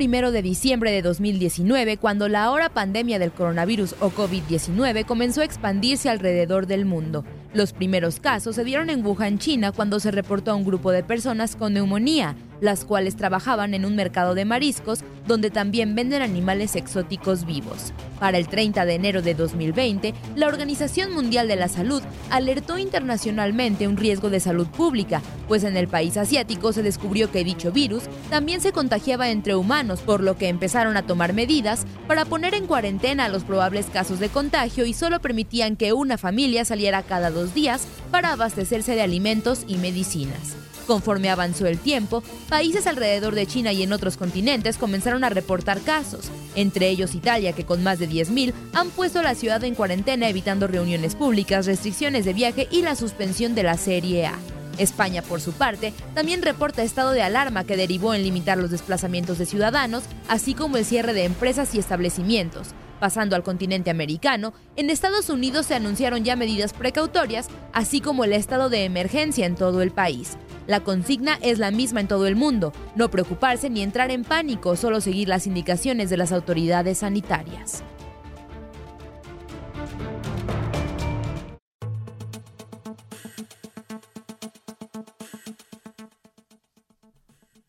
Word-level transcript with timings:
Fue 0.00 0.04
el 0.04 0.08
primero 0.12 0.32
de 0.32 0.40
diciembre 0.40 0.92
de 0.92 1.02
2019 1.02 1.98
cuando 1.98 2.26
la 2.30 2.44
ahora 2.44 2.70
pandemia 2.70 3.18
del 3.18 3.32
coronavirus 3.32 3.96
o 4.00 4.08
COVID-19 4.08 5.04
comenzó 5.04 5.42
a 5.42 5.44
expandirse 5.44 6.08
alrededor 6.08 6.66
del 6.66 6.86
mundo. 6.86 7.22
Los 7.52 7.74
primeros 7.74 8.18
casos 8.18 8.56
se 8.56 8.64
dieron 8.64 8.88
en 8.88 9.04
Wuhan, 9.04 9.38
China, 9.38 9.72
cuando 9.72 10.00
se 10.00 10.10
reportó 10.10 10.52
a 10.52 10.54
un 10.54 10.64
grupo 10.64 10.90
de 10.90 11.02
personas 11.02 11.54
con 11.54 11.74
neumonía, 11.74 12.34
las 12.60 12.84
cuales 12.84 13.16
trabajaban 13.16 13.74
en 13.74 13.84
un 13.84 13.96
mercado 13.96 14.34
de 14.34 14.44
mariscos 14.44 15.00
donde 15.26 15.50
también 15.50 15.94
venden 15.94 16.22
animales 16.22 16.76
exóticos 16.76 17.44
vivos. 17.44 17.92
Para 18.18 18.36
el 18.36 18.48
30 18.48 18.84
de 18.84 18.94
enero 18.94 19.22
de 19.22 19.34
2020, 19.34 20.12
la 20.36 20.48
Organización 20.48 21.12
Mundial 21.12 21.48
de 21.48 21.56
la 21.56 21.68
Salud 21.68 22.02
alertó 22.30 22.78
internacionalmente 22.78 23.88
un 23.88 23.96
riesgo 23.96 24.28
de 24.28 24.40
salud 24.40 24.66
pública, 24.66 25.22
pues 25.48 25.64
en 25.64 25.76
el 25.76 25.88
país 25.88 26.16
asiático 26.16 26.72
se 26.72 26.82
descubrió 26.82 27.30
que 27.30 27.44
dicho 27.44 27.72
virus 27.72 28.04
también 28.28 28.60
se 28.60 28.72
contagiaba 28.72 29.30
entre 29.30 29.54
humanos, 29.54 30.00
por 30.00 30.22
lo 30.22 30.36
que 30.36 30.48
empezaron 30.48 30.96
a 30.96 31.06
tomar 31.06 31.32
medidas 31.32 31.86
para 32.06 32.24
poner 32.24 32.54
en 32.54 32.66
cuarentena 32.66 33.26
a 33.26 33.28
los 33.28 33.44
probables 33.44 33.86
casos 33.86 34.18
de 34.18 34.28
contagio 34.28 34.84
y 34.84 34.92
solo 34.92 35.20
permitían 35.20 35.76
que 35.76 35.92
una 35.92 36.18
familia 36.18 36.64
saliera 36.64 37.02
cada 37.02 37.30
dos 37.30 37.54
días 37.54 37.86
para 38.10 38.32
abastecerse 38.32 38.94
de 38.94 39.02
alimentos 39.02 39.64
y 39.66 39.76
medicinas. 39.76 40.56
Conforme 40.90 41.30
avanzó 41.30 41.68
el 41.68 41.78
tiempo, 41.78 42.20
países 42.48 42.88
alrededor 42.88 43.36
de 43.36 43.46
China 43.46 43.72
y 43.72 43.84
en 43.84 43.92
otros 43.92 44.16
continentes 44.16 44.76
comenzaron 44.76 45.22
a 45.22 45.28
reportar 45.28 45.80
casos, 45.82 46.32
entre 46.56 46.88
ellos 46.88 47.14
Italia, 47.14 47.52
que 47.52 47.64
con 47.64 47.84
más 47.84 48.00
de 48.00 48.08
10.000 48.08 48.52
han 48.72 48.90
puesto 48.90 49.22
la 49.22 49.36
ciudad 49.36 49.62
en 49.62 49.76
cuarentena 49.76 50.28
evitando 50.28 50.66
reuniones 50.66 51.14
públicas, 51.14 51.66
restricciones 51.66 52.24
de 52.24 52.32
viaje 52.32 52.66
y 52.72 52.82
la 52.82 52.96
suspensión 52.96 53.54
de 53.54 53.62
la 53.62 53.76
Serie 53.76 54.26
A. 54.26 54.34
España, 54.78 55.22
por 55.22 55.40
su 55.40 55.52
parte, 55.52 55.92
también 56.12 56.42
reporta 56.42 56.82
estado 56.82 57.12
de 57.12 57.22
alarma 57.22 57.62
que 57.62 57.76
derivó 57.76 58.12
en 58.12 58.24
limitar 58.24 58.58
los 58.58 58.72
desplazamientos 58.72 59.38
de 59.38 59.46
ciudadanos, 59.46 60.02
así 60.26 60.54
como 60.54 60.76
el 60.76 60.84
cierre 60.84 61.14
de 61.14 61.22
empresas 61.22 61.72
y 61.76 61.78
establecimientos. 61.78 62.74
Pasando 63.00 63.34
al 63.34 63.42
continente 63.42 63.90
americano, 63.90 64.52
en 64.76 64.90
Estados 64.90 65.30
Unidos 65.30 65.66
se 65.66 65.74
anunciaron 65.74 66.22
ya 66.22 66.36
medidas 66.36 66.74
precautorias, 66.74 67.48
así 67.72 68.02
como 68.02 68.24
el 68.24 68.34
estado 68.34 68.68
de 68.68 68.84
emergencia 68.84 69.46
en 69.46 69.54
todo 69.54 69.80
el 69.80 69.90
país. 69.90 70.36
La 70.66 70.80
consigna 70.80 71.38
es 71.40 71.58
la 71.58 71.70
misma 71.70 72.00
en 72.00 72.08
todo 72.08 72.26
el 72.26 72.36
mundo, 72.36 72.72
no 72.94 73.10
preocuparse 73.10 73.70
ni 73.70 73.82
entrar 73.82 74.10
en 74.10 74.22
pánico, 74.22 74.76
solo 74.76 75.00
seguir 75.00 75.28
las 75.28 75.46
indicaciones 75.46 76.10
de 76.10 76.18
las 76.18 76.30
autoridades 76.30 76.98
sanitarias. 76.98 77.82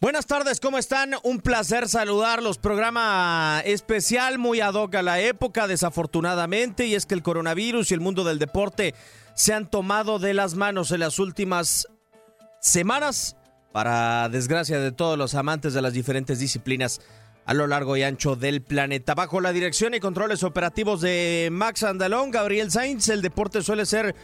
Buenas 0.01 0.25
tardes, 0.25 0.59
¿cómo 0.59 0.79
están? 0.79 1.11
Un 1.21 1.41
placer 1.41 1.87
saludarlos. 1.87 2.57
Programa 2.57 3.61
especial, 3.65 4.39
muy 4.39 4.59
ad 4.59 4.73
hoc 4.73 4.95
a 4.95 5.03
la 5.03 5.19
época, 5.19 5.67
desafortunadamente, 5.67 6.87
y 6.87 6.95
es 6.95 7.05
que 7.05 7.13
el 7.13 7.21
coronavirus 7.21 7.91
y 7.91 7.93
el 7.93 7.99
mundo 7.99 8.23
del 8.23 8.39
deporte 8.39 8.95
se 9.35 9.53
han 9.53 9.69
tomado 9.69 10.17
de 10.17 10.33
las 10.33 10.55
manos 10.55 10.89
en 10.89 11.01
las 11.01 11.19
últimas 11.19 11.87
semanas, 12.59 13.37
para 13.71 14.27
desgracia 14.29 14.79
de 14.79 14.91
todos 14.91 15.19
los 15.19 15.35
amantes 15.35 15.75
de 15.75 15.83
las 15.83 15.93
diferentes 15.93 16.39
disciplinas 16.39 16.99
a 17.45 17.53
lo 17.53 17.67
largo 17.67 17.95
y 17.95 18.01
ancho 18.01 18.35
del 18.35 18.63
planeta. 18.63 19.13
Bajo 19.13 19.39
la 19.39 19.53
dirección 19.53 19.93
y 19.93 19.99
controles 19.99 20.41
operativos 20.41 21.01
de 21.01 21.49
Max 21.51 21.83
Andalón, 21.83 22.31
Gabriel 22.31 22.71
Sainz, 22.71 23.07
el 23.09 23.21
deporte 23.21 23.61
suele 23.61 23.85
ser 23.85 24.15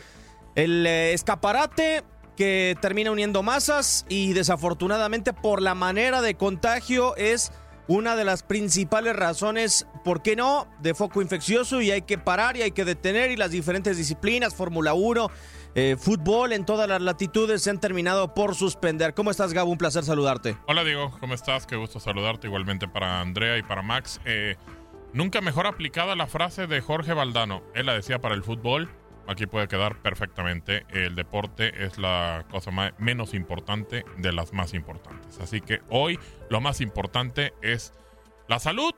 el 0.56 0.88
eh, 0.88 1.14
escaparate 1.14 2.04
que 2.38 2.78
termina 2.80 3.12
uniendo 3.12 3.44
masas 3.44 4.06
y 4.08 4.31
desafortunadamente 4.31 5.34
por 5.34 5.62
la 5.62 5.75
manera 5.75 6.22
de 6.22 6.36
contagio 6.36 7.18
es 7.18 7.52
una 7.88 8.16
de 8.16 8.25
las 8.25 8.44
principales 8.44 9.16
razones, 9.16 9.88
¿por 10.03 10.22
qué 10.22 10.36
no?, 10.36 10.68
de 10.80 10.94
foco 10.94 11.22
infeccioso 11.22 11.81
y 11.81 11.92
hay 11.92 12.03
que 12.03 12.18
parar 12.18 12.56
y 12.58 12.62
hay 12.62 12.72
que 12.72 12.86
detener 12.86 13.31
y 13.31 13.38
las 13.38 13.52
diferentes 13.52 13.98
disciplinas, 13.98 14.56
Fórmula 14.56 14.94
1, 14.94 15.30
eh, 15.75 15.96
fútbol 15.98 16.53
en 16.53 16.66
todas 16.66 16.88
las 16.88 17.02
latitudes 17.02 17.62
se 17.62 17.70
han 17.70 17.80
terminado 17.80 18.34
por 18.34 18.56
suspender. 18.56 19.14
¿Cómo 19.14 19.31
estás, 19.31 19.54
Gabo? 19.54 19.72
Un 19.72 19.78
placer 19.78 20.04
saludarte. 20.04 20.58
Hola 20.68 20.84
Diego, 20.84 21.12
¿cómo 21.19 21.34
estás? 21.34 21.66
Qué 21.66 21.75
gusto 21.75 22.00
saludarte 22.00 22.48
igualmente 22.48 22.88
para 22.88 23.22
Andrea 23.22 23.57
y 23.57 23.63
para 23.63 23.81
Max. 23.81 24.19
Eh, 24.25 24.56
nunca 25.13 25.42
mejor 25.42 25.66
aplicada 25.66 26.16
la 26.16 26.28
frase 26.28 26.68
de 26.68 26.81
Jorge 26.81 27.13
Valdano. 27.13 27.63
Él 27.74 27.86
la 27.86 27.94
decía 27.94 28.19
para 28.19 28.36
el 28.36 28.44
fútbol. 28.44 28.89
Aquí 29.27 29.45
puede 29.45 29.68
quedar 29.68 30.01
perfectamente. 30.01 30.85
El 30.89 31.15
deporte 31.15 31.85
es 31.85 31.97
la 31.97 32.45
cosa 32.50 32.71
ma- 32.71 32.94
menos 32.97 33.33
importante 33.33 34.06
de 34.18 34.31
las 34.31 34.53
más 34.53 34.74
importantes. 34.74 35.39
Así 35.39 35.62
que 35.62 35.81
hoy 35.89 36.18
lo 36.50 36.62
más 36.62 36.79
importante 36.81 37.53
es 37.62 37.94
la 38.47 38.59
salud, 38.59 38.94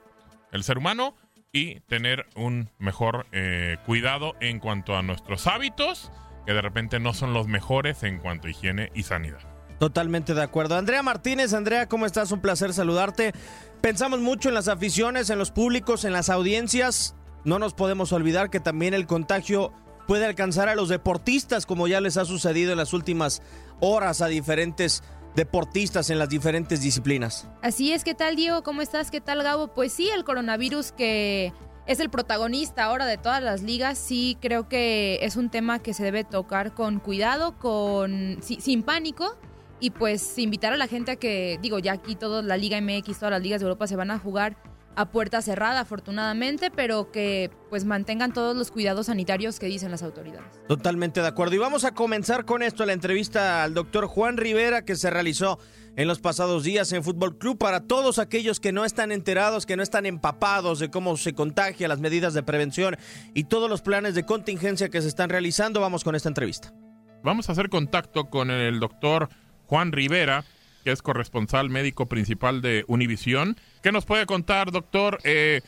el 0.51 0.63
ser 0.63 0.77
humano 0.77 1.15
y 1.51 1.79
tener 1.81 2.27
un 2.35 2.69
mejor 2.77 3.25
eh, 3.31 3.77
cuidado 3.85 4.35
en 4.39 4.59
cuanto 4.59 4.95
a 4.95 5.01
nuestros 5.01 5.47
hábitos, 5.47 6.11
que 6.45 6.53
de 6.53 6.61
repente 6.61 6.99
no 6.99 7.13
son 7.13 7.33
los 7.33 7.47
mejores 7.47 8.03
en 8.03 8.19
cuanto 8.19 8.47
a 8.47 8.51
higiene 8.51 8.91
y 8.93 9.03
sanidad. 9.03 9.39
Totalmente 9.79 10.33
de 10.33 10.43
acuerdo. 10.43 10.75
Andrea 10.77 11.01
Martínez, 11.01 11.53
Andrea, 11.53 11.87
¿cómo 11.87 12.05
estás? 12.05 12.31
Un 12.31 12.41
placer 12.41 12.73
saludarte. 12.73 13.33
Pensamos 13.81 14.19
mucho 14.19 14.49
en 14.49 14.55
las 14.55 14.67
aficiones, 14.67 15.29
en 15.29 15.39
los 15.39 15.51
públicos, 15.51 16.03
en 16.05 16.11
las 16.13 16.29
audiencias. 16.29 17.15
No 17.45 17.57
nos 17.59 17.73
podemos 17.73 18.11
olvidar 18.11 18.49
que 18.49 18.59
también 18.59 18.93
el 18.93 19.07
contagio 19.07 19.71
puede 20.09 20.25
alcanzar 20.25 20.69
a 20.69 20.75
los 20.75 20.89
deportistas, 20.89 21.67
como 21.67 21.87
ya 21.87 22.01
les 22.01 22.17
ha 22.17 22.25
sucedido 22.25 22.71
en 22.71 22.79
las 22.79 22.93
últimas 22.93 23.43
horas 23.79 24.23
a 24.23 24.27
diferentes 24.27 25.03
deportistas 25.35 26.09
en 26.09 26.17
las 26.17 26.29
diferentes 26.29 26.81
disciplinas. 26.81 27.47
Así 27.61 27.91
es, 27.93 28.03
¿qué 28.03 28.15
tal 28.15 28.35
Diego? 28.35 28.63
¿Cómo 28.63 28.81
estás? 28.81 29.11
¿Qué 29.11 29.21
tal 29.21 29.43
Gabo? 29.43 29.67
Pues 29.67 29.93
sí, 29.93 30.09
el 30.09 30.23
coronavirus 30.23 30.93
que 30.93 31.53
es 31.85 31.99
el 31.99 32.09
protagonista 32.09 32.85
ahora 32.85 33.05
de 33.05 33.19
todas 33.19 33.43
las 33.43 33.61
ligas, 33.61 33.99
sí 33.99 34.35
creo 34.41 34.67
que 34.67 35.19
es 35.21 35.35
un 35.35 35.51
tema 35.51 35.77
que 35.77 35.93
se 35.93 36.03
debe 36.03 36.23
tocar 36.23 36.73
con 36.73 36.99
cuidado, 36.99 37.59
con 37.59 38.39
sin 38.41 38.81
pánico 38.81 39.37
y 39.79 39.91
pues 39.91 40.39
invitar 40.39 40.73
a 40.73 40.77
la 40.77 40.87
gente 40.87 41.11
a 41.11 41.15
que, 41.17 41.59
digo, 41.61 41.77
ya 41.77 41.93
aquí 41.93 42.15
toda 42.15 42.41
la 42.41 42.57
Liga 42.57 42.81
MX, 42.81 43.19
todas 43.19 43.33
las 43.33 43.43
ligas 43.43 43.61
de 43.61 43.65
Europa 43.65 43.85
se 43.85 43.95
van 43.95 44.09
a 44.09 44.17
jugar 44.17 44.57
a 44.95 45.11
puerta 45.11 45.41
cerrada, 45.41 45.81
afortunadamente, 45.81 46.71
pero 46.71 47.11
que 47.11 47.51
pues 47.69 47.85
mantengan 47.85 48.33
todos 48.33 48.55
los 48.55 48.71
cuidados 48.71 49.05
sanitarios 49.07 49.59
que 49.59 49.67
dicen 49.67 49.91
las 49.91 50.03
autoridades. 50.03 50.59
Totalmente 50.67 51.21
de 51.21 51.27
acuerdo. 51.27 51.55
Y 51.55 51.59
vamos 51.59 51.85
a 51.85 51.93
comenzar 51.93 52.45
con 52.45 52.61
esto, 52.61 52.85
la 52.85 52.93
entrevista 52.93 53.63
al 53.63 53.73
doctor 53.73 54.07
Juan 54.07 54.37
Rivera 54.37 54.83
que 54.83 54.95
se 54.95 55.09
realizó 55.09 55.59
en 55.95 56.07
los 56.07 56.19
pasados 56.19 56.63
días 56.63 56.91
en 56.93 57.03
Fútbol 57.03 57.37
Club 57.37 57.57
para 57.57 57.81
todos 57.81 58.19
aquellos 58.19 58.59
que 58.59 58.71
no 58.71 58.85
están 58.85 59.11
enterados, 59.11 59.65
que 59.65 59.75
no 59.75 59.83
están 59.83 60.05
empapados 60.05 60.79
de 60.79 60.89
cómo 60.89 61.17
se 61.17 61.33
contagia, 61.33 61.87
las 61.87 61.99
medidas 61.99 62.33
de 62.33 62.43
prevención 62.43 62.97
y 63.33 63.45
todos 63.45 63.69
los 63.69 63.81
planes 63.81 64.15
de 64.15 64.25
contingencia 64.25 64.89
que 64.89 65.01
se 65.01 65.07
están 65.07 65.29
realizando. 65.29 65.81
Vamos 65.81 66.03
con 66.03 66.15
esta 66.15 66.29
entrevista. 66.29 66.73
Vamos 67.23 67.49
a 67.49 67.51
hacer 67.51 67.69
contacto 67.69 68.29
con 68.29 68.49
el 68.49 68.79
doctor 68.79 69.29
Juan 69.65 69.91
Rivera 69.91 70.45
que 70.89 70.93
es 70.93 71.01
corresponsal 71.03 71.69
médico 71.69 72.07
principal 72.07 72.61
de 72.61 72.83
Univisión. 72.87 73.57
¿Qué 73.83 73.91
nos 73.91 74.05
puede 74.05 74.25
contar, 74.25 74.71
doctor? 74.71 75.19
Eh, 75.23 75.61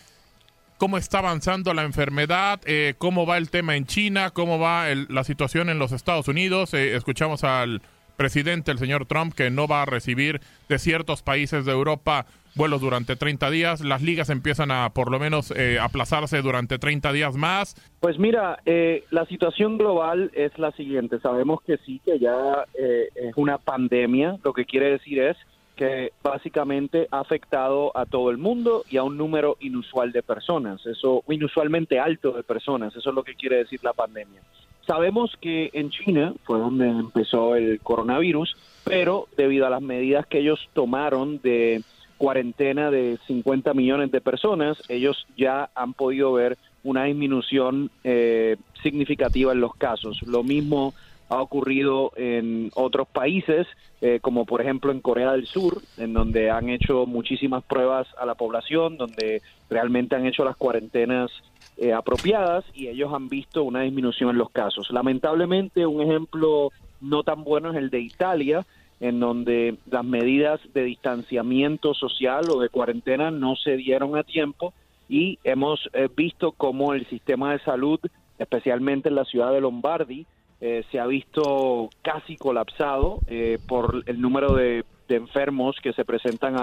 ¿Cómo 0.80 0.98
está 0.98 1.20
avanzando 1.20 1.76
la 1.76 1.84
enfermedad? 1.84 2.60
Eh, 2.66 2.96
¿Cómo 2.98 3.28
va 3.28 3.38
el 3.38 3.52
tema 3.52 3.76
en 3.76 3.86
China? 3.86 4.32
¿Cómo 4.32 4.58
va 4.58 4.88
la 4.96 5.24
situación 5.24 5.70
en 5.70 5.78
los 5.78 5.92
Estados 5.92 6.28
Unidos? 6.28 6.74
Eh, 6.74 6.96
escuchamos 6.96 7.44
al 7.44 7.84
presidente, 8.18 8.72
el 8.72 8.80
señor 8.80 9.06
Trump, 9.06 9.36
que 9.36 9.52
no 9.52 9.68
va 9.68 9.84
a 9.84 9.86
recibir 9.86 10.42
de 10.68 10.80
ciertos 10.80 11.22
países 11.22 11.66
de 11.66 11.72
Europa 11.72 12.26
vuelos 12.56 12.82
durante 12.82 13.16
30 13.16 13.50
días. 13.50 13.82
Las 13.82 14.02
ligas 14.02 14.30
empiezan 14.30 14.72
a 14.72 14.90
por 14.90 15.12
lo 15.12 15.20
menos 15.20 15.52
eh, 15.52 15.80
aplazarse 15.80 16.42
durante 16.42 16.80
30 16.80 17.12
días 17.14 17.36
más. 17.36 17.76
Pues 18.00 18.18
mira, 18.20 18.60
eh, 18.66 19.04
la 19.12 19.26
situación 19.26 19.78
global 19.78 20.32
es 20.34 20.58
la 20.58 20.72
siguiente. 20.72 21.20
Sabemos 21.20 21.62
que 21.62 21.78
sí, 21.78 22.02
que 22.04 22.20
ya 22.20 22.66
eh, 22.74 23.10
es 23.16 23.34
una 23.36 23.58
pandemia. 23.58 24.38
Lo 24.44 24.54
que 24.54 24.66
quiere 24.66 24.92
decir 24.92 25.20
es 25.20 25.38
que 25.76 26.12
básicamente 26.22 27.08
ha 27.12 27.22
afectado 27.22 27.96
a 27.98 28.06
todo 28.06 28.30
el 28.30 28.38
mundo 28.38 28.84
y 28.90 28.98
a 28.98 29.04
un 29.04 29.18
número 29.18 29.58
inusual 29.62 30.12
de 30.12 30.22
personas. 30.22 30.86
Eso, 30.86 31.24
inusualmente 31.30 32.00
alto 32.00 32.34
de 32.34 32.44
personas. 32.44 32.96
Eso 32.96 33.10
es 33.10 33.16
lo 33.16 33.24
que 33.24 33.36
quiere 33.36 33.58
decir 33.58 33.80
la 33.84 33.94
pandemia. 33.94 34.42
Sabemos 34.86 35.36
que 35.40 35.70
en 35.74 35.90
China 35.90 36.34
fue 36.44 36.60
donde 36.60 36.88
empezó 36.88 37.56
el 37.56 37.80
coronavirus, 37.82 38.56
pero 38.84 39.28
debido 39.38 39.66
a 39.66 39.70
las 39.70 39.82
medidas 39.82 40.26
que 40.26 40.40
ellos 40.40 40.70
tomaron 40.74 41.40
de 41.42 41.82
cuarentena 42.22 42.92
de 42.92 43.18
50 43.26 43.74
millones 43.74 44.12
de 44.12 44.22
personas, 44.22 44.78
ellos 44.90 45.26
ya 45.36 45.72
han 45.74 45.94
podido 45.94 46.32
ver 46.34 46.56
una 46.84 47.06
disminución 47.06 47.90
eh, 48.04 48.58
significativa 48.84 49.52
en 49.54 49.60
los 49.60 49.74
casos. 49.74 50.22
Lo 50.28 50.44
mismo 50.44 50.94
ha 51.30 51.42
ocurrido 51.42 52.12
en 52.16 52.70
otros 52.76 53.08
países, 53.08 53.66
eh, 54.02 54.20
como 54.22 54.46
por 54.46 54.62
ejemplo 54.62 54.92
en 54.92 55.02
Corea 55.02 55.32
del 55.32 55.48
Sur, 55.48 55.82
en 55.98 56.14
donde 56.14 56.52
han 56.52 56.70
hecho 56.70 57.08
muchísimas 57.08 57.64
pruebas 57.64 58.08
a 58.20 58.28
la 58.28 58.36
población, 58.36 58.98
donde 58.98 59.42
realmente 59.68 60.16
han 60.16 60.28
hecho 60.28 60.46
las 60.46 60.58
cuarentenas 60.58 61.32
eh, 61.78 61.92
apropiadas 61.92 62.66
y 62.76 62.88
ellos 62.88 63.12
han 63.16 63.30
visto 63.30 63.64
una 63.64 63.82
disminución 63.82 64.30
en 64.30 64.38
los 64.38 64.52
casos. 64.52 64.92
Lamentablemente, 64.92 65.88
un 65.88 66.04
ejemplo 66.04 66.70
no 67.00 67.24
tan 67.24 67.44
bueno 67.44 67.72
es 67.72 67.78
el 67.78 67.90
de 67.90 68.02
Italia, 68.02 68.64
en 69.02 69.20
donde 69.20 69.76
las 69.90 70.06
medidas 70.06 70.62
de 70.74 70.84
distanciamiento 70.84 71.94
social 71.96 72.46
o 72.50 72.62
de 72.62 72.70
cuarentena 72.70 73.32
no 73.32 73.56
se 73.56 73.76
dieron 73.76 74.16
a 74.16 74.24
tiempo 74.24 74.74
y 75.10 75.40
hemos 75.44 75.90
eh, 75.94 76.08
visto 76.16 76.54
cómo 76.54 76.94
el 76.94 77.06
sistema 77.08 77.52
de 77.52 77.60
salud, 77.60 78.00
especialmente 78.38 79.10
en 79.10 79.16
la 79.16 79.26
ciudad 79.26 79.52
de 79.52 79.60
Lombardi, 79.60 80.26
eh, 80.62 80.86
se 80.92 81.00
ha 81.00 81.08
visto 81.08 81.90
casi 82.04 82.38
colapsado 82.38 83.20
eh, 83.28 83.58
por 83.68 84.04
el 84.06 84.22
número 84.22 84.54
de, 84.54 84.86
enfermos 85.10 85.76
que 85.84 85.92
se 85.92 86.06
presentan 86.06 86.56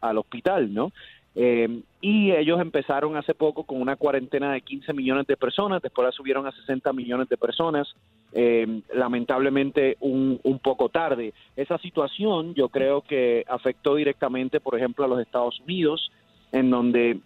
al 0.00 0.18
hospital, 0.18 0.74
¿no? 0.74 0.90
Eh, 1.34 1.80
y 2.02 2.30
ellos 2.32 2.60
empezaron 2.60 3.16
hace 3.16 3.34
poco 3.34 3.64
con 3.64 3.80
una 3.80 3.96
cuarentena 3.96 4.52
de 4.52 4.60
15 4.60 4.92
millones 4.92 5.26
de 5.26 5.36
personas, 5.36 5.80
después 5.80 6.04
la 6.04 6.12
subieron 6.12 6.46
a 6.46 6.52
60 6.52 6.92
millones 6.92 7.28
de 7.28 7.38
personas, 7.38 7.88
eh, 8.32 8.82
lamentablemente 8.92 9.96
un, 10.00 10.38
un, 10.42 10.58
poco 10.58 10.90
tarde. 10.90 11.32
Esa 11.56 11.78
situación 11.78 12.54
yo 12.54 12.68
creo 12.68 13.00
que 13.00 13.44
afectó 13.48 13.94
directamente, 13.94 14.60
por 14.60 14.76
ejemplo, 14.76 15.04
a 15.04 15.08
los 15.08 15.20
Estados 15.20 15.58
Unidos, 15.60 16.10
en 16.50 16.70
donde 16.70 17.18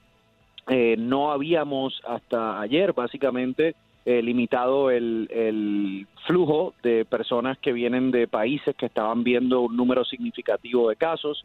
eh, 0.69 0.97
no 0.99 1.32
habíamos 1.32 2.00
hasta 2.06 2.61
ayer 2.61 2.93
básicamente 2.93 3.75
limitado 4.09 4.93
el, 4.93 5.29
el 5.32 6.06
flujo 6.29 6.75
de 6.85 7.05
personas 7.05 7.59
que 7.59 7.73
vienen 7.73 8.12
de 8.12 8.29
países 8.29 8.76
que 8.76 8.87
estaban 8.87 9.25
viendo 9.25 9.62
un 9.62 9.76
número 9.76 10.05
significativo 10.05 10.88
de 10.88 10.94
casos 10.94 11.44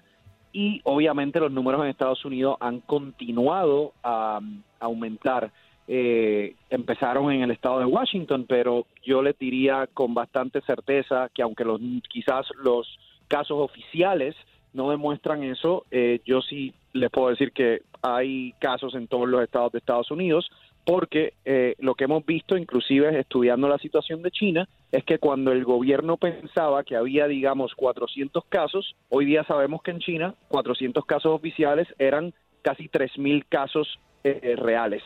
y 0.54 0.82
obviamente 0.84 1.40
los 1.40 1.52
números 1.52 1.82
en 1.82 1.90
Estados 1.90 2.24
Unidos 2.26 2.58
han 2.60 2.80
continuado 2.82 3.94
a, 4.04 4.40
aumentar. 4.80 5.52
Eh, 5.88 6.56
empezaron 6.70 7.32
en 7.32 7.42
el 7.42 7.52
estado 7.52 7.80
de 7.80 7.86
Washington, 7.86 8.46
pero 8.48 8.86
yo 9.04 9.22
les 9.22 9.38
diría 9.38 9.88
con 9.94 10.14
bastante 10.14 10.62
certeza 10.62 11.30
que 11.34 11.42
aunque 11.42 11.66
los, 11.66 11.80
quizás 12.10 12.48
los 12.64 13.00
casos 13.28 13.58
oficiales 13.60 14.36
no 14.74 14.90
demuestran 14.90 15.44
eso, 15.44 15.86
eh, 15.92 16.22
yo 16.26 16.42
sí 16.42 16.74
les 16.94 17.10
puedo 17.10 17.30
decir 17.30 17.52
que 17.52 17.82
hay 18.02 18.54
casos 18.60 18.96
en 18.96 19.08
todos 19.08 19.28
los 19.28 19.44
estados 19.44 19.72
de 19.72 19.80
Estados 19.80 20.12
Unidos, 20.12 20.50
porque 20.86 21.34
eh, 21.46 21.76
lo 21.80 21.96
que 21.96 22.06
hemos 22.06 22.26
visto, 22.26 22.58
inclusive 22.58 23.20
estudiando 23.20 23.68
la 23.68 23.78
situación 23.78 24.22
de 24.22 24.32
China, 24.32 24.68
es 24.92 25.04
que 25.04 25.20
cuando 25.20 25.52
el 25.52 25.64
gobierno 25.64 26.18
pensaba 26.18 26.84
que 26.84 26.96
había, 26.96 27.28
digamos, 27.28 27.74
400 27.76 28.44
casos, 28.46 28.96
hoy 29.10 29.26
día 29.26 29.44
sabemos 29.44 29.82
que 29.82 29.92
en 29.92 30.00
China 30.00 30.36
400 30.50 31.06
casos 31.06 31.34
oficiales 31.34 31.88
eran 31.98 32.34
casi 32.62 32.90
3.000 32.90 33.46
casos 33.48 34.00
eh, 34.24 34.56
reales. 34.58 35.04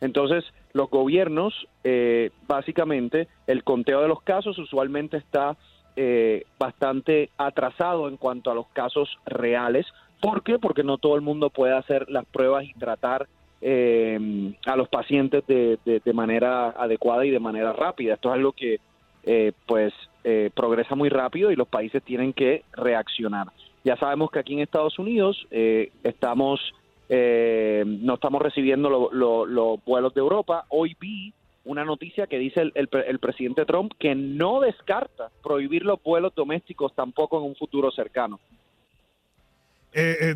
Entonces, 0.00 0.44
los 0.72 0.90
gobiernos, 0.90 1.54
eh, 1.84 2.30
básicamente, 2.46 3.28
el 3.46 3.64
conteo 3.64 4.02
de 4.02 4.08
los 4.08 4.22
casos 4.22 4.58
usualmente 4.58 5.16
está 5.16 5.56
bastante 6.58 7.30
atrasado 7.38 8.08
en 8.08 8.18
cuanto 8.18 8.50
a 8.50 8.54
los 8.54 8.66
casos 8.74 9.08
reales. 9.24 9.86
¿Por 10.20 10.42
qué? 10.42 10.58
Porque 10.58 10.82
no 10.82 10.98
todo 10.98 11.14
el 11.14 11.22
mundo 11.22 11.48
puede 11.48 11.74
hacer 11.74 12.10
las 12.10 12.26
pruebas 12.26 12.64
y 12.64 12.74
tratar 12.74 13.26
eh, 13.62 14.54
a 14.66 14.76
los 14.76 14.88
pacientes 14.88 15.46
de, 15.46 15.78
de, 15.84 16.12
manera 16.12 16.70
adecuada 16.70 17.24
y 17.24 17.30
de 17.30 17.40
manera 17.40 17.72
rápida. 17.72 18.14
Esto 18.14 18.28
es 18.28 18.34
algo 18.34 18.52
que 18.52 18.80
eh, 19.26 19.52
pues 19.66 19.92
eh, 20.24 20.50
progresa 20.54 20.94
muy 20.94 21.08
rápido 21.08 21.50
y 21.50 21.56
los 21.56 21.68
países 21.68 22.02
tienen 22.02 22.32
que 22.32 22.64
reaccionar. 22.72 23.48
Ya 23.84 23.96
sabemos 23.96 24.30
que 24.30 24.38
aquí 24.38 24.54
en 24.54 24.60
Estados 24.60 24.98
Unidos 24.98 25.46
eh, 25.50 25.92
estamos 26.02 26.60
no 27.08 28.14
estamos 28.14 28.42
recibiendo 28.42 28.90
los 29.12 29.84
vuelos 29.84 30.12
de 30.12 30.20
Europa. 30.20 30.64
Hoy 30.70 30.96
vi 31.00 31.32
una 31.64 31.84
noticia 31.84 32.26
que 32.26 32.36
dice 32.36 32.62
el, 32.62 32.72
el, 32.74 33.18
presidente 33.20 33.64
Trump 33.64 33.92
que 33.96 34.16
no 34.16 34.58
descarta 34.60 35.30
prohibir 35.40 35.84
los 35.84 36.02
vuelos 36.02 36.34
domésticos 36.34 36.92
tampoco 36.96 37.38
en 37.38 37.44
un 37.44 37.54
futuro 37.54 37.92
cercano. 37.92 38.40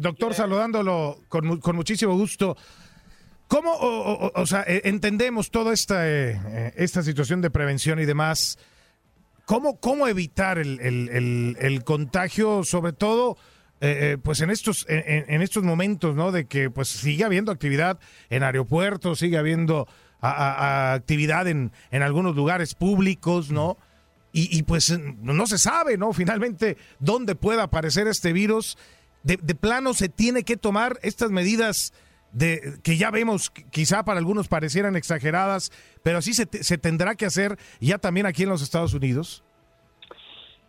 doctor, 0.00 0.32
saludándolo 0.32 1.16
con, 1.28 1.58
con 1.58 1.74
muchísimo 1.74 2.14
gusto. 2.14 2.56
¿Cómo, 3.50 3.72
o, 3.76 4.46
sea, 4.46 4.62
e, 4.62 4.82
entendemos 4.84 5.50
toda 5.50 5.72
esta, 5.74 6.08
eh, 6.08 6.38
eh, 6.46 6.72
esta 6.76 7.02
situación 7.02 7.40
de 7.40 7.50
prevención 7.50 7.98
y 7.98 8.04
demás? 8.04 8.56
¿Cómo, 9.50 9.80
cómo 9.80 10.06
evitar 10.06 10.58
el, 10.60 11.82
contagio, 11.84 12.62
sobre 12.62 12.92
todo, 12.92 13.36
eh, 13.80 14.16
pues 14.22 14.42
en 14.42 14.50
estos, 14.50 14.86
en, 14.88 15.42
estos 15.42 15.64
momentos, 15.64 16.14
¿no? 16.14 16.30
De 16.30 16.44
que 16.44 16.70
pues 16.70 16.86
sigue 16.86 17.24
habiendo 17.24 17.50
actividad 17.50 17.98
en 18.28 18.44
aeropuertos, 18.44 19.18
sigue 19.18 19.38
habiendo 19.38 19.88
actividad 20.20 21.48
en, 21.48 21.72
en 21.90 22.02
algunos 22.02 22.36
lugares 22.36 22.76
públicos, 22.76 23.50
¿no? 23.50 23.76
Y, 24.32 24.56
y, 24.56 24.62
pues 24.62 24.96
no 24.96 25.46
se 25.48 25.58
sabe, 25.58 25.98
¿no? 25.98 26.12
Finalmente, 26.12 26.76
dónde 27.00 27.34
pueda 27.34 27.64
aparecer 27.64 28.06
este 28.06 28.32
virus. 28.32 28.78
De, 29.24 29.36
de 29.36 29.56
plano 29.56 29.94
se 29.94 30.08
tiene 30.08 30.44
que 30.44 30.58
tomar 30.58 31.00
estas 31.02 31.32
medidas 31.32 31.92
de 32.32 32.74
que 32.82 32.96
ya 32.96 33.10
vemos 33.10 33.50
quizá 33.50 34.04
para 34.04 34.18
algunos 34.18 34.48
parecieran 34.48 34.96
exageradas, 34.96 35.72
pero 36.02 36.18
así 36.18 36.32
se, 36.32 36.46
se 36.46 36.78
tendrá 36.78 37.14
que 37.14 37.26
hacer 37.26 37.56
ya 37.80 37.98
también 37.98 38.26
aquí 38.26 38.44
en 38.44 38.48
los 38.48 38.62
Estados 38.62 38.94
Unidos? 38.94 39.42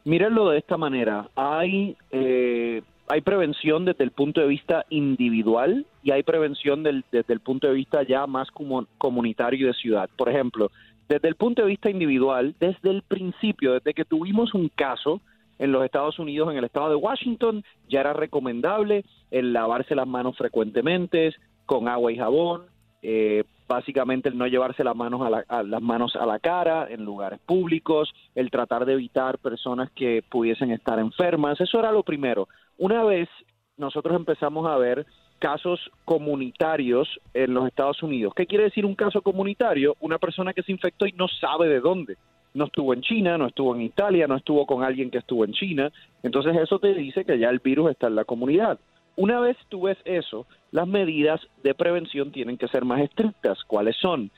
Mírenlo 0.04 0.50
de 0.50 0.58
esta 0.58 0.78
manera, 0.78 1.30
hay, 1.36 1.96
eh, 2.10 2.82
hay 3.08 3.22
prevención 3.22 3.86
desde 3.86 4.04
el 4.04 4.12
punto 4.12 4.42
de 4.42 4.48
vista 4.48 4.86
individual 4.90 5.86
y 6.02 6.10
hay 6.10 6.24
prevención 6.24 6.82
desde 6.82 7.34
el 7.34 7.40
punto 7.40 7.68
de 7.68 7.74
vista 7.74 8.02
ya 8.02 8.26
más 8.26 8.50
como, 8.50 8.88
comunitario 8.98 9.60
y 9.60 9.68
de 9.68 9.74
ciudad. 9.74 10.10
Por 10.18 10.30
ejemplo, 10.30 10.72
desde 11.08 11.28
el 11.28 11.36
punto 11.36 11.62
de 11.62 11.68
vista 11.68 11.92
individual, 11.92 12.56
desde 12.60 12.90
el 12.90 13.04
principio, 13.04 13.74
desde 13.74 13.94
que 13.94 14.06
tuvimos 14.06 14.54
un 14.54 14.70
caso, 14.70 15.22
En 15.60 15.72
los 15.72 15.86
Estados 15.86 16.18
Unidos, 16.18 16.50
en 16.50 16.58
el 16.58 16.64
estado 16.64 16.90
de 16.90 16.96
Washington, 16.96 17.64
ya 17.88 18.00
era 18.00 18.14
recomendable 18.14 19.06
el 19.30 19.54
lavarse 19.54 19.94
las 19.94 20.08
manos 20.08 20.36
frecuentemente 20.36 21.36
con 21.72 21.88
agua 21.88 22.12
y 22.12 22.18
jabón, 22.18 22.64
eh, 23.02 23.46
básicamente 23.66 24.28
el 24.28 24.38
no 24.38 24.46
llevarse 24.46 24.84
las 24.84 24.94
manos 24.94 25.22
a, 25.48 25.64
las 25.64 25.82
manos 25.82 26.18
a 26.18 26.26
la 26.26 26.38
cara 26.38 26.88
en 26.90 27.06
lugares 27.06 27.40
públicos, 27.46 28.14
el 28.36 28.52
tratar 28.52 28.84
de 28.84 28.92
evitar 28.92 29.38
personas 29.38 29.90
que 29.92 30.22
pudiesen 30.30 30.72
estar 30.72 31.00
enfermas, 31.00 31.62
eso 31.62 31.80
era 31.80 31.94
lo 31.94 32.04
primero. 32.04 32.50
Una 32.78 33.06
vez 33.06 33.30
nosotros 33.78 34.18
empezamos 34.18 34.70
a 34.70 34.76
ver 34.76 35.06
casos 35.40 35.80
comunitarios 36.04 37.08
en 37.34 37.54
los 37.54 37.66
Estados 37.68 38.04
Unidos. 38.04 38.34
¿Qué 38.36 38.46
quiere 38.46 38.66
decir 38.66 38.86
un 38.86 38.96
caso 38.96 39.22
comunitario? 39.22 39.96
Una 40.02 40.18
persona 40.18 40.52
que 40.52 40.64
se 40.64 40.74
infectó 40.74 41.06
y 41.06 41.14
no 41.14 41.30
sabe 41.30 41.70
de 41.70 41.80
dónde. 41.80 42.18
No 42.54 42.66
estuvo 42.66 42.94
en 42.94 43.00
China, 43.00 43.38
no 43.38 43.48
estuvo 43.48 43.74
en 43.74 43.84
Italia, 43.84 44.28
no 44.28 44.36
estuvo 44.36 44.66
con 44.66 44.84
alguien 44.84 45.10
que 45.10 45.20
estuvo 45.20 45.46
en 45.46 45.54
China. 45.54 45.90
Entonces 46.22 46.54
eso 46.58 46.80
te 46.80 46.94
dice 46.94 47.24
que 47.24 47.40
ya 47.40 47.50
el 47.50 47.60
virus 47.60 47.92
está 47.92 48.08
en 48.08 48.16
la 48.16 48.26
comunidad. 48.26 48.78
Una 49.16 49.40
vez 49.40 49.58
tú 49.70 49.84
ves 49.84 49.98
eso, 50.06 50.48
las 50.72 50.88
medidas 50.88 51.42
de 51.64 51.76
prevención 51.76 52.32
tienen 52.32 52.58
que 52.58 52.68
ser 52.68 52.86
más 52.86 53.02
estrictas. 53.02 53.64
¿Cuáles 53.66 53.98
son? 53.98 54.32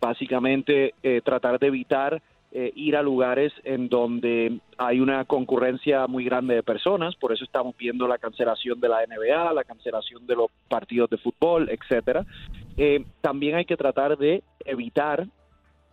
Básicamente, 0.00 0.94
eh, 1.02 1.20
tratar 1.22 1.58
de 1.58 1.66
evitar 1.66 2.22
eh, 2.52 2.72
ir 2.74 2.96
a 2.96 3.02
lugares 3.02 3.52
en 3.62 3.88
donde 3.88 4.58
hay 4.76 4.98
una 4.98 5.24
concurrencia 5.24 6.08
muy 6.08 6.24
grande 6.24 6.56
de 6.56 6.64
personas, 6.64 7.14
por 7.14 7.32
eso 7.32 7.44
estamos 7.44 7.76
viendo 7.76 8.08
la 8.08 8.18
cancelación 8.18 8.80
de 8.80 8.88
la 8.88 9.06
NBA, 9.06 9.52
la 9.52 9.62
cancelación 9.62 10.26
de 10.26 10.34
los 10.34 10.50
partidos 10.68 11.08
de 11.10 11.18
fútbol, 11.18 11.68
etcétera. 11.70 12.26
Eh, 12.76 13.04
también 13.20 13.54
hay 13.54 13.66
que 13.66 13.76
tratar 13.76 14.18
de 14.18 14.42
evitar 14.64 15.28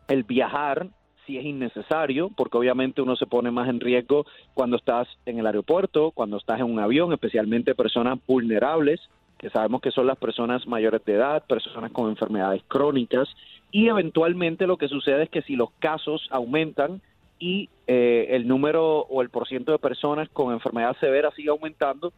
el 0.07 0.23
viajar 0.23 0.87
si 1.27 1.37
es 1.37 1.45
innecesario, 1.45 2.31
porque 2.35 2.57
obviamente 2.57 3.01
uno 3.01 3.15
se 3.15 3.27
pone 3.27 3.51
más 3.51 3.69
en 3.69 3.79
riesgo 3.79 4.25
cuando 4.53 4.77
estás 4.77 5.07
en 5.25 5.37
el 5.37 5.45
aeropuerto, 5.45 6.11
cuando 6.11 6.37
estás 6.37 6.59
en 6.59 6.65
un 6.65 6.79
avión, 6.79 7.13
especialmente 7.13 7.75
personas 7.75 8.17
vulnerables, 8.25 9.01
que 9.37 9.49
sabemos 9.49 9.81
que 9.81 9.91
son 9.91 10.07
las 10.07 10.17
personas 10.17 10.65
mayores 10.65 11.03
de 11.05 11.13
edad, 11.13 11.45
personas 11.45 11.91
con 11.91 12.09
enfermedades 12.09 12.63
crónicas, 12.67 13.27
y 13.71 13.89
eventualmente 13.89 14.65
lo 14.65 14.77
que 14.77 14.87
sucede 14.87 15.23
es 15.23 15.29
que 15.29 15.41
si 15.43 15.55
los 15.55 15.69
casos 15.79 16.27
aumentan 16.31 17.01
y 17.37 17.69
eh, 17.85 18.27
el 18.31 18.47
número 18.47 19.01
o 19.01 19.21
el 19.21 19.29
porciento 19.29 19.73
de 19.73 19.77
personas 19.77 20.29
con 20.29 20.53
enfermedad 20.53 20.95
severa 20.99 21.29
sigue 21.35 21.49
aumentando, 21.49 22.13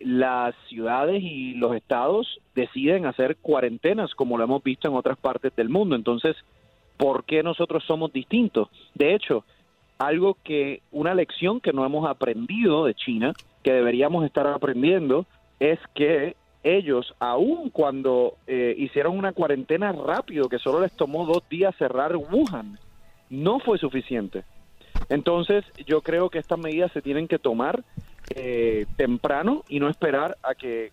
las 0.00 0.54
ciudades 0.68 1.22
y 1.22 1.54
los 1.54 1.76
estados 1.76 2.40
deciden 2.54 3.06
hacer 3.06 3.36
cuarentenas, 3.36 4.14
como 4.14 4.36
lo 4.36 4.44
hemos 4.44 4.62
visto 4.62 4.88
en 4.88 4.94
otras 4.94 5.16
partes 5.18 5.54
del 5.54 5.68
mundo. 5.68 5.94
Entonces, 5.94 6.36
por 6.96 7.24
qué 7.24 7.42
nosotros 7.42 7.84
somos 7.86 8.12
distintos. 8.12 8.68
De 8.94 9.14
hecho, 9.14 9.44
algo 9.98 10.36
que, 10.42 10.82
una 10.92 11.14
lección 11.14 11.60
que 11.60 11.72
no 11.72 11.84
hemos 11.84 12.08
aprendido 12.08 12.84
de 12.84 12.94
China, 12.94 13.32
que 13.62 13.72
deberíamos 13.72 14.24
estar 14.24 14.46
aprendiendo, 14.46 15.26
es 15.60 15.78
que 15.94 16.36
ellos, 16.62 17.14
aun 17.18 17.70
cuando 17.70 18.36
eh, 18.46 18.74
hicieron 18.78 19.18
una 19.18 19.32
cuarentena 19.32 19.92
rápido, 19.92 20.48
que 20.48 20.58
solo 20.58 20.80
les 20.80 20.92
tomó 20.92 21.26
dos 21.26 21.48
días 21.48 21.74
cerrar 21.76 22.16
Wuhan, 22.16 22.78
no 23.30 23.60
fue 23.60 23.78
suficiente. 23.78 24.44
Entonces, 25.08 25.64
yo 25.86 26.00
creo 26.00 26.30
que 26.30 26.38
estas 26.38 26.58
medidas 26.58 26.90
se 26.92 27.02
tienen 27.02 27.28
que 27.28 27.38
tomar 27.38 27.84
eh, 28.34 28.86
temprano 28.96 29.64
y 29.68 29.80
no 29.80 29.88
esperar 29.88 30.36
a 30.42 30.54
que 30.54 30.92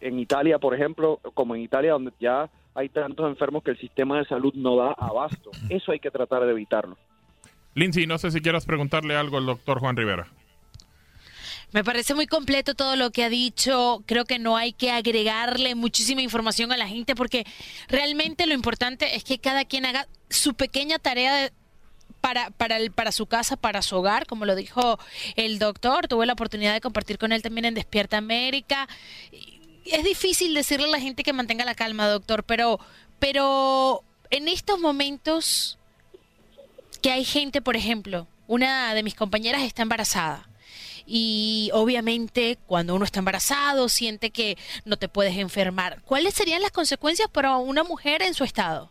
en 0.00 0.18
Italia, 0.18 0.58
por 0.58 0.74
ejemplo, 0.74 1.20
como 1.34 1.54
en 1.54 1.62
Italia, 1.62 1.92
donde 1.92 2.12
ya 2.18 2.50
hay 2.74 2.88
tantos 2.88 3.28
enfermos 3.28 3.62
que 3.62 3.72
el 3.72 3.78
sistema 3.78 4.18
de 4.18 4.24
salud 4.24 4.54
no 4.54 4.76
da 4.76 4.92
abasto. 4.92 5.50
Eso 5.68 5.92
hay 5.92 5.98
que 5.98 6.10
tratar 6.10 6.44
de 6.44 6.52
evitarlo. 6.52 6.96
Lindsay, 7.74 8.06
no 8.06 8.18
sé 8.18 8.30
si 8.30 8.40
quieras 8.40 8.66
preguntarle 8.66 9.16
algo 9.16 9.38
al 9.38 9.46
doctor 9.46 9.78
Juan 9.80 9.96
Rivera. 9.96 10.26
Me 11.72 11.84
parece 11.84 12.14
muy 12.14 12.26
completo 12.26 12.74
todo 12.74 12.96
lo 12.96 13.10
que 13.10 13.24
ha 13.24 13.30
dicho. 13.30 14.02
Creo 14.06 14.26
que 14.26 14.38
no 14.38 14.58
hay 14.58 14.74
que 14.74 14.90
agregarle 14.90 15.74
muchísima 15.74 16.20
información 16.20 16.70
a 16.70 16.76
la 16.76 16.86
gente 16.86 17.14
porque 17.14 17.46
realmente 17.88 18.46
lo 18.46 18.52
importante 18.52 19.16
es 19.16 19.24
que 19.24 19.38
cada 19.38 19.64
quien 19.64 19.86
haga 19.86 20.06
su 20.28 20.54
pequeña 20.54 20.98
tarea 20.98 21.50
para, 22.20 22.50
para, 22.50 22.76
el, 22.76 22.90
para 22.92 23.10
su 23.10 23.26
casa, 23.26 23.56
para 23.56 23.80
su 23.80 23.96
hogar, 23.96 24.26
como 24.26 24.44
lo 24.44 24.54
dijo 24.54 24.98
el 25.36 25.58
doctor. 25.58 26.08
Tuve 26.08 26.26
la 26.26 26.34
oportunidad 26.34 26.74
de 26.74 26.82
compartir 26.82 27.16
con 27.16 27.32
él 27.32 27.40
también 27.40 27.64
en 27.64 27.74
Despierta 27.74 28.18
América 28.18 28.86
es 29.84 30.04
difícil 30.04 30.54
decirle 30.54 30.86
a 30.86 30.90
la 30.90 31.00
gente 31.00 31.22
que 31.22 31.32
mantenga 31.32 31.64
la 31.64 31.74
calma, 31.74 32.08
doctor, 32.08 32.44
pero, 32.44 32.78
pero 33.18 34.02
en 34.30 34.48
estos 34.48 34.80
momentos 34.80 35.78
que 37.00 37.10
hay 37.10 37.24
gente, 37.24 37.60
por 37.60 37.76
ejemplo, 37.76 38.26
una 38.46 38.94
de 38.94 39.02
mis 39.02 39.14
compañeras 39.14 39.62
está 39.62 39.82
embarazada. 39.82 40.48
Y 41.04 41.70
obviamente 41.72 42.58
cuando 42.66 42.94
uno 42.94 43.04
está 43.04 43.18
embarazado 43.18 43.88
siente 43.88 44.30
que 44.30 44.56
no 44.84 44.96
te 44.96 45.08
puedes 45.08 45.36
enfermar. 45.36 46.00
¿Cuáles 46.04 46.34
serían 46.34 46.62
las 46.62 46.70
consecuencias 46.70 47.28
para 47.28 47.56
una 47.56 47.82
mujer 47.82 48.22
en 48.22 48.34
su 48.34 48.44
estado? 48.44 48.88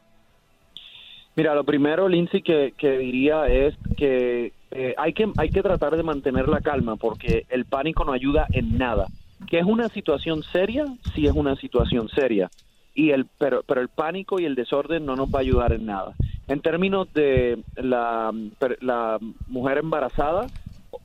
Mira, 1.35 1.55
lo 1.55 1.63
primero, 1.63 2.09
Lindsay, 2.09 2.41
que, 2.41 2.73
diría 2.81 3.47
es 3.47 3.73
que, 3.95 4.51
eh, 4.71 4.93
hay 4.97 5.13
que 5.13 5.31
hay 5.37 5.49
que 5.49 5.61
tratar 5.61 5.95
de 5.95 6.03
mantener 6.03 6.49
la 6.49 6.59
calma 6.59 6.97
porque 6.97 7.45
el 7.49 7.63
pánico 7.63 8.03
no 8.03 8.11
ayuda 8.11 8.47
en 8.51 8.77
nada 8.77 9.07
que 9.51 9.59
es 9.59 9.65
una 9.65 9.89
situación 9.89 10.43
seria, 10.43 10.85
sí 11.13 11.27
es 11.27 11.33
una 11.33 11.57
situación 11.57 12.07
seria. 12.07 12.49
Y 12.95 13.09
el, 13.09 13.25
pero, 13.37 13.63
pero 13.67 13.81
el 13.81 13.89
pánico 13.89 14.39
y 14.39 14.45
el 14.45 14.55
desorden 14.55 15.05
no 15.05 15.17
nos 15.17 15.27
va 15.27 15.39
a 15.39 15.41
ayudar 15.41 15.73
en 15.73 15.85
nada. 15.85 16.13
En 16.47 16.61
términos 16.61 17.13
de 17.13 17.61
la, 17.75 18.31
la 18.79 19.19
mujer 19.49 19.79
embarazada, 19.79 20.47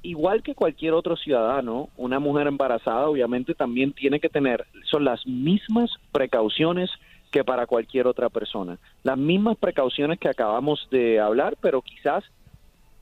igual 0.02 0.44
que 0.44 0.54
cualquier 0.54 0.92
otro 0.92 1.16
ciudadano, 1.16 1.88
una 1.96 2.20
mujer 2.20 2.46
embarazada 2.46 3.08
obviamente 3.08 3.52
también 3.52 3.92
tiene 3.92 4.20
que 4.20 4.28
tener, 4.28 4.64
son 4.84 5.04
las 5.04 5.26
mismas 5.26 5.90
precauciones 6.12 6.88
que 7.32 7.42
para 7.42 7.66
cualquier 7.66 8.06
otra 8.06 8.28
persona. 8.28 8.78
Las 9.02 9.18
mismas 9.18 9.56
precauciones 9.56 10.20
que 10.20 10.28
acabamos 10.28 10.86
de 10.92 11.18
hablar, 11.18 11.56
pero 11.60 11.82
quizás 11.82 12.22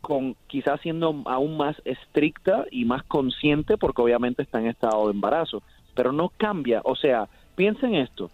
con 0.04 0.36
quizás 0.46 0.80
siendo 0.82 1.22
aún 1.24 1.56
más 1.56 1.74
estricta 1.84 2.66
y 2.70 2.84
más 2.84 3.02
consciente 3.04 3.76
porque 3.78 4.02
obviamente 4.02 4.42
está 4.42 4.60
en 4.60 4.66
estado 4.66 5.06
de 5.06 5.14
embarazo, 5.14 5.62
pero 5.94 6.12
no 6.12 6.30
cambia, 6.36 6.82
o 6.84 6.94
sea, 6.94 7.28
piensen 7.56 7.94
esto, 7.94 8.30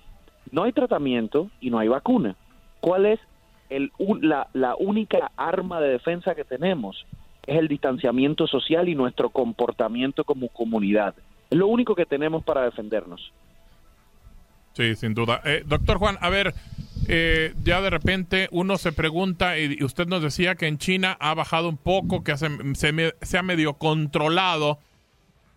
no 0.50 0.65
hay 0.65 0.73
tratamiento 0.73 1.49
y 1.61 1.71
no 1.71 1.79
hay 1.79 1.89
vacuna. 1.89 2.37
¿Cuál 2.81 3.07
es 3.07 3.21
el, 3.69 3.93
la, 4.21 4.49
la 4.53 4.75
única 4.77 5.31
arma 5.37 5.81
de 5.81 5.91
defensa 5.91 6.35
que 6.35 6.45
tenemos? 6.45 7.07
Es 7.47 7.57
el 7.57 7.69
distanciamiento 7.69 8.47
social 8.47 8.89
y 8.89 8.95
nuestro 8.95 9.31
comportamiento 9.31 10.25
como 10.25 10.49
comunidad. 10.49 11.15
Es 11.50 11.57
lo 11.57 11.69
único 11.69 11.95
que 11.95 12.05
tenemos 12.05 12.43
para 12.43 12.65
defendernos. 12.65 13.33
Sí, 14.73 14.95
sin 14.97 15.15
duda. 15.15 15.41
Eh, 15.45 15.62
doctor 15.67 15.99
Juan, 15.99 16.17
a 16.21 16.31
ver, 16.31 16.55
eh, 17.12 17.55
ya 17.64 17.81
de 17.81 17.90
repente 17.90 18.49
uno 18.52 18.79
se 18.79 18.93
pregunta, 18.93 19.59
y 19.59 19.83
usted 19.83 20.07
nos 20.07 20.23
decía 20.23 20.55
que 20.55 20.69
en 20.69 20.79
China 20.79 21.17
ha 21.19 21.35
bajado 21.35 21.69
un 21.69 21.76
poco, 21.76 22.23
que 22.23 22.37
se, 22.37 22.49
se, 22.75 23.38
ha 23.38 23.43
medio 23.43 23.75
controlado. 23.75 24.79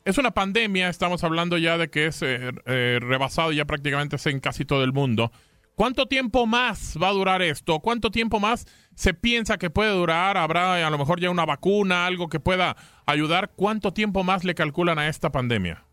Es 0.03 0.17
una 0.17 0.31
pandemia, 0.31 0.89
estamos 0.89 1.24
hablando 1.24 1.60
ya 1.60 1.77
de 1.77 1.91
que 1.91 2.07
es 2.07 2.24
eh, 2.24 2.51
eh, 2.65 2.98
rebasado 3.00 3.51
ya 3.51 3.65
prácticamente 3.65 4.17
en 4.27 4.39
casi 4.39 4.65
todo 4.65 4.83
el 4.83 4.93
mundo. 4.93 5.31
¿Cuánto 5.75 6.07
tiempo 6.07 6.48
más 6.48 6.98
va 7.01 7.10
a 7.10 7.13
durar 7.13 7.43
esto? 7.43 7.79
¿Cuánto 7.81 8.10
tiempo 8.10 8.39
más 8.39 8.65
se 8.95 9.13
piensa 9.13 9.60
que 9.60 9.69
puede 9.69 9.91
durar? 9.91 10.38
¿Habrá 10.38 10.86
a 10.86 10.89
lo 10.89 10.98
mejor 10.98 11.19
ya 11.19 11.29
una 11.29 11.45
vacuna, 11.45 12.07
algo 12.07 12.29
que 12.29 12.39
pueda 12.39 12.75
ayudar? 13.05 13.51
¿Cuánto 13.55 13.93
tiempo 13.93 14.24
más 14.24 14.43
le 14.43 14.55
calculan 14.55 14.98
a 14.98 15.07
esta 15.07 15.31
pandemia? 15.31 15.83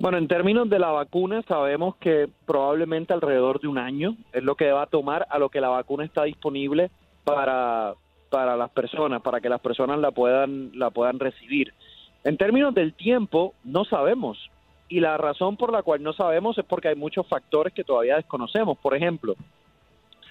Bueno, 0.00 0.16
en 0.16 0.28
términos 0.28 0.70
de 0.70 0.78
la 0.78 0.88
vacuna, 0.88 1.42
sabemos 1.42 1.94
que 1.96 2.26
probablemente 2.46 3.12
alrededor 3.12 3.60
de 3.60 3.68
un 3.68 3.76
año 3.76 4.16
es 4.32 4.42
lo 4.42 4.54
que 4.54 4.72
va 4.72 4.84
a 4.84 4.86
tomar 4.86 5.26
a 5.28 5.38
lo 5.38 5.50
que 5.50 5.60
la 5.60 5.68
vacuna 5.68 6.06
está 6.06 6.24
disponible 6.24 6.90
para, 7.22 7.92
para 8.30 8.56
las 8.56 8.70
personas, 8.70 9.20
para 9.20 9.42
que 9.42 9.50
las 9.50 9.60
personas 9.60 9.98
la 9.98 10.10
puedan, 10.10 10.70
la 10.72 10.88
puedan 10.88 11.18
recibir. 11.18 11.74
En 12.24 12.38
términos 12.38 12.74
del 12.74 12.94
tiempo, 12.94 13.52
no 13.62 13.84
sabemos. 13.84 14.38
Y 14.88 15.00
la 15.00 15.18
razón 15.18 15.58
por 15.58 15.70
la 15.70 15.82
cual 15.82 16.02
no 16.02 16.14
sabemos 16.14 16.56
es 16.56 16.64
porque 16.64 16.88
hay 16.88 16.96
muchos 16.96 17.26
factores 17.26 17.74
que 17.74 17.84
todavía 17.84 18.16
desconocemos. 18.16 18.78
Por 18.78 18.96
ejemplo, 18.96 19.34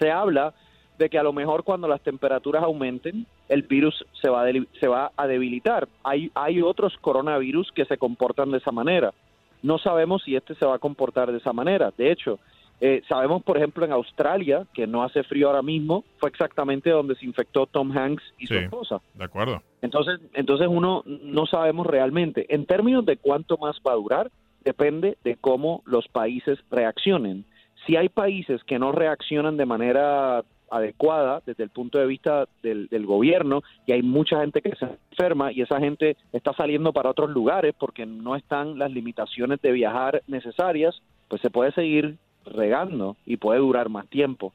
se 0.00 0.10
habla 0.10 0.52
de 0.98 1.08
que 1.08 1.18
a 1.18 1.22
lo 1.22 1.32
mejor 1.32 1.62
cuando 1.62 1.86
las 1.86 2.00
temperaturas 2.00 2.64
aumenten, 2.64 3.24
el 3.48 3.62
virus 3.62 4.04
se 4.20 4.28
va 4.30 4.42
a, 4.42 4.52
se 4.80 4.88
va 4.88 5.12
a 5.16 5.28
debilitar. 5.28 5.86
Hay, 6.02 6.32
hay 6.34 6.60
otros 6.60 6.98
coronavirus 7.00 7.70
que 7.70 7.84
se 7.84 7.98
comportan 7.98 8.50
de 8.50 8.58
esa 8.58 8.72
manera 8.72 9.14
no 9.62 9.78
sabemos 9.78 10.22
si 10.22 10.36
este 10.36 10.54
se 10.54 10.66
va 10.66 10.76
a 10.76 10.78
comportar 10.78 11.30
de 11.30 11.38
esa 11.38 11.52
manera. 11.52 11.92
De 11.96 12.10
hecho, 12.10 12.38
eh, 12.80 13.02
sabemos, 13.08 13.42
por 13.42 13.58
ejemplo, 13.58 13.84
en 13.84 13.92
Australia, 13.92 14.66
que 14.72 14.86
no 14.86 15.02
hace 15.02 15.22
frío 15.22 15.48
ahora 15.48 15.62
mismo, 15.62 16.04
fue 16.18 16.30
exactamente 16.30 16.90
donde 16.90 17.14
se 17.16 17.26
infectó 17.26 17.66
Tom 17.66 17.96
Hanks 17.96 18.22
y 18.38 18.46
su 18.46 18.54
esposa. 18.54 19.00
De 19.14 19.24
acuerdo. 19.24 19.62
Entonces, 19.82 20.20
entonces 20.32 20.66
uno 20.68 21.02
no 21.04 21.46
sabemos 21.46 21.86
realmente. 21.86 22.46
En 22.48 22.64
términos 22.64 23.04
de 23.04 23.18
cuánto 23.18 23.58
más 23.58 23.76
va 23.86 23.92
a 23.92 23.96
durar, 23.96 24.30
depende 24.64 25.18
de 25.24 25.36
cómo 25.36 25.82
los 25.84 26.08
países 26.08 26.58
reaccionen. 26.70 27.44
Si 27.86 27.96
hay 27.96 28.08
países 28.08 28.62
que 28.64 28.78
no 28.78 28.92
reaccionan 28.92 29.56
de 29.56 29.66
manera 29.66 30.44
adecuada 30.70 31.42
desde 31.44 31.64
el 31.64 31.70
punto 31.70 31.98
de 31.98 32.06
vista 32.06 32.46
del, 32.62 32.88
del 32.88 33.06
gobierno 33.06 33.62
y 33.86 33.92
hay 33.92 34.02
mucha 34.02 34.40
gente 34.40 34.62
que 34.62 34.74
se 34.76 34.86
enferma 35.10 35.52
y 35.52 35.62
esa 35.62 35.78
gente 35.80 36.16
está 36.32 36.52
saliendo 36.54 36.92
para 36.92 37.10
otros 37.10 37.30
lugares 37.30 37.74
porque 37.78 38.06
no 38.06 38.36
están 38.36 38.78
las 38.78 38.90
limitaciones 38.90 39.60
de 39.60 39.72
viajar 39.72 40.22
necesarias, 40.26 41.00
pues 41.28 41.42
se 41.42 41.50
puede 41.50 41.72
seguir 41.72 42.16
regando 42.44 43.16
y 43.26 43.36
puede 43.36 43.60
durar 43.60 43.88
más 43.88 44.08
tiempo. 44.08 44.52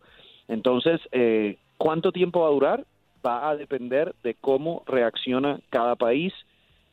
Entonces, 0.47 1.01
eh, 1.11 1.57
¿cuánto 1.77 2.11
tiempo 2.11 2.41
va 2.41 2.47
a 2.47 2.51
durar? 2.51 2.85
Va 3.25 3.49
a 3.49 3.55
depender 3.55 4.15
de 4.23 4.35
cómo 4.35 4.83
reacciona 4.85 5.59
cada 5.69 5.95
país 5.95 6.33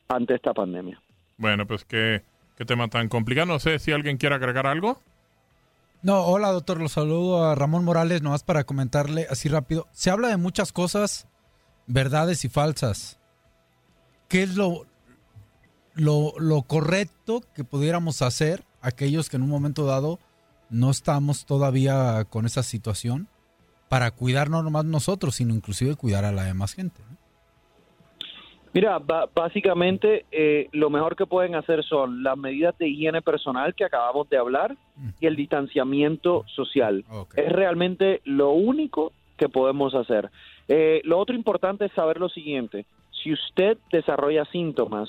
ante 0.07 0.35
esta 0.35 0.53
pandemia. 0.53 0.99
Bueno, 1.37 1.65
pues 1.65 1.85
qué, 1.85 2.21
qué 2.57 2.65
tema 2.65 2.87
tan 2.87 3.07
complicado. 3.09 3.47
No 3.47 3.59
sé 3.59 3.79
si 3.79 3.91
alguien 3.91 4.17
quiere 4.17 4.35
agregar 4.35 4.67
algo. 4.67 4.99
No, 6.03 6.25
hola 6.25 6.51
doctor, 6.51 6.81
lo 6.81 6.89
saludo 6.89 7.45
a 7.45 7.55
Ramón 7.55 7.85
Morales, 7.85 8.21
nomás 8.21 8.43
para 8.43 8.65
comentarle 8.65 9.25
así 9.29 9.47
rápido. 9.47 9.87
Se 9.93 10.09
habla 10.09 10.27
de 10.27 10.35
muchas 10.35 10.73
cosas, 10.73 11.27
verdades 11.87 12.43
y 12.43 12.49
falsas. 12.49 13.21
¿Qué 14.27 14.43
es 14.43 14.57
lo, 14.57 14.85
lo, 15.93 16.33
lo 16.39 16.63
correcto 16.63 17.41
que 17.55 17.63
pudiéramos 17.63 18.21
hacer 18.21 18.65
aquellos 18.81 19.29
que 19.29 19.37
en 19.37 19.43
un 19.43 19.49
momento 19.49 19.85
dado 19.85 20.19
no 20.69 20.91
estamos 20.91 21.45
todavía 21.45 22.25
con 22.25 22.45
esa 22.45 22.63
situación 22.63 23.29
para 23.87 24.11
cuidar 24.11 24.49
no 24.49 24.61
nomás 24.61 24.83
nosotros, 24.83 25.35
sino 25.35 25.53
inclusive 25.53 25.95
cuidar 25.95 26.25
a 26.25 26.33
la 26.33 26.43
demás 26.43 26.73
gente? 26.73 27.01
Mira, 28.73 28.99
básicamente 29.35 30.25
eh, 30.31 30.67
lo 30.71 30.89
mejor 30.89 31.15
que 31.15 31.27
pueden 31.27 31.53
hacer 31.53 31.83
son 31.83 32.23
las 32.23 32.35
medidas 32.35 32.75
de 32.79 32.87
higiene 32.87 33.21
personal 33.21 33.75
que 33.75 33.85
acabamos 33.85 34.27
de 34.29 34.37
hablar 34.37 34.75
y 35.19 35.27
el 35.27 35.35
distanciamiento 35.35 36.43
social. 36.47 37.05
Es 37.35 37.51
realmente 37.51 38.21
lo 38.25 38.51
único 38.51 39.13
que 39.37 39.47
podemos 39.47 39.93
hacer. 39.93 40.31
Eh, 40.67 41.01
lo 41.03 41.19
otro 41.19 41.35
importante 41.35 41.85
es 41.85 41.91
saber 41.91 42.19
lo 42.19 42.29
siguiente. 42.29 42.85
Si 43.11 43.31
usted 43.31 43.77
desarrolla 43.91 44.45
síntomas, 44.45 45.07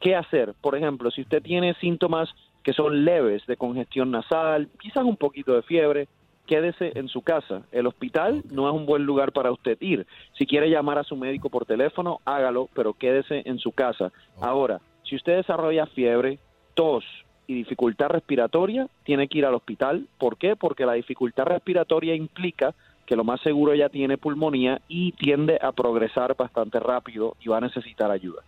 ¿qué 0.00 0.16
hacer? 0.16 0.54
Por 0.60 0.76
ejemplo, 0.76 1.12
si 1.12 1.22
usted 1.22 1.40
tiene 1.40 1.74
síntomas 1.74 2.28
que 2.64 2.72
son 2.72 3.04
leves 3.04 3.46
de 3.46 3.56
congestión 3.56 4.10
nasal, 4.10 4.68
quizás 4.80 5.04
un 5.04 5.16
poquito 5.16 5.54
de 5.54 5.62
fiebre, 5.62 6.08
quédese 6.46 6.92
en 6.94 7.08
su 7.08 7.22
casa. 7.22 7.62
El 7.72 7.86
hospital 7.86 8.42
no 8.50 8.68
es 8.68 8.74
un 8.74 8.86
buen 8.86 9.04
lugar 9.04 9.32
para 9.32 9.52
usted 9.52 9.76
ir. 9.80 10.06
Si 10.38 10.46
quiere 10.46 10.70
llamar 10.70 10.98
a 10.98 11.04
su 11.04 11.16
médico 11.16 11.48
por 11.48 11.66
teléfono, 11.66 12.20
hágalo, 12.24 12.68
pero 12.74 12.94
quédese 12.94 13.42
en 13.46 13.58
su 13.58 13.72
casa. 13.72 14.12
Ahora, 14.40 14.80
si 15.04 15.16
usted 15.16 15.36
desarrolla 15.36 15.86
fiebre, 15.86 16.38
tos 16.74 17.04
y 17.46 17.54
dificultad 17.54 18.08
respiratoria, 18.08 18.88
tiene 19.04 19.28
que 19.28 19.38
ir 19.38 19.46
al 19.46 19.54
hospital. 19.54 20.06
¿Por 20.18 20.36
qué? 20.36 20.56
Porque 20.56 20.86
la 20.86 20.94
dificultad 20.94 21.44
respiratoria 21.44 22.14
implica 22.14 22.74
que 23.06 23.16
lo 23.16 23.24
más 23.24 23.40
seguro 23.42 23.74
ya 23.74 23.90
tiene 23.90 24.16
pulmonía 24.16 24.80
y 24.88 25.12
tiende 25.12 25.58
a 25.60 25.72
progresar 25.72 26.36
bastante 26.36 26.80
rápido 26.80 27.36
y 27.40 27.48
va 27.48 27.58
a 27.58 27.60
necesitar 27.60 28.10
ayuda. 28.10 28.42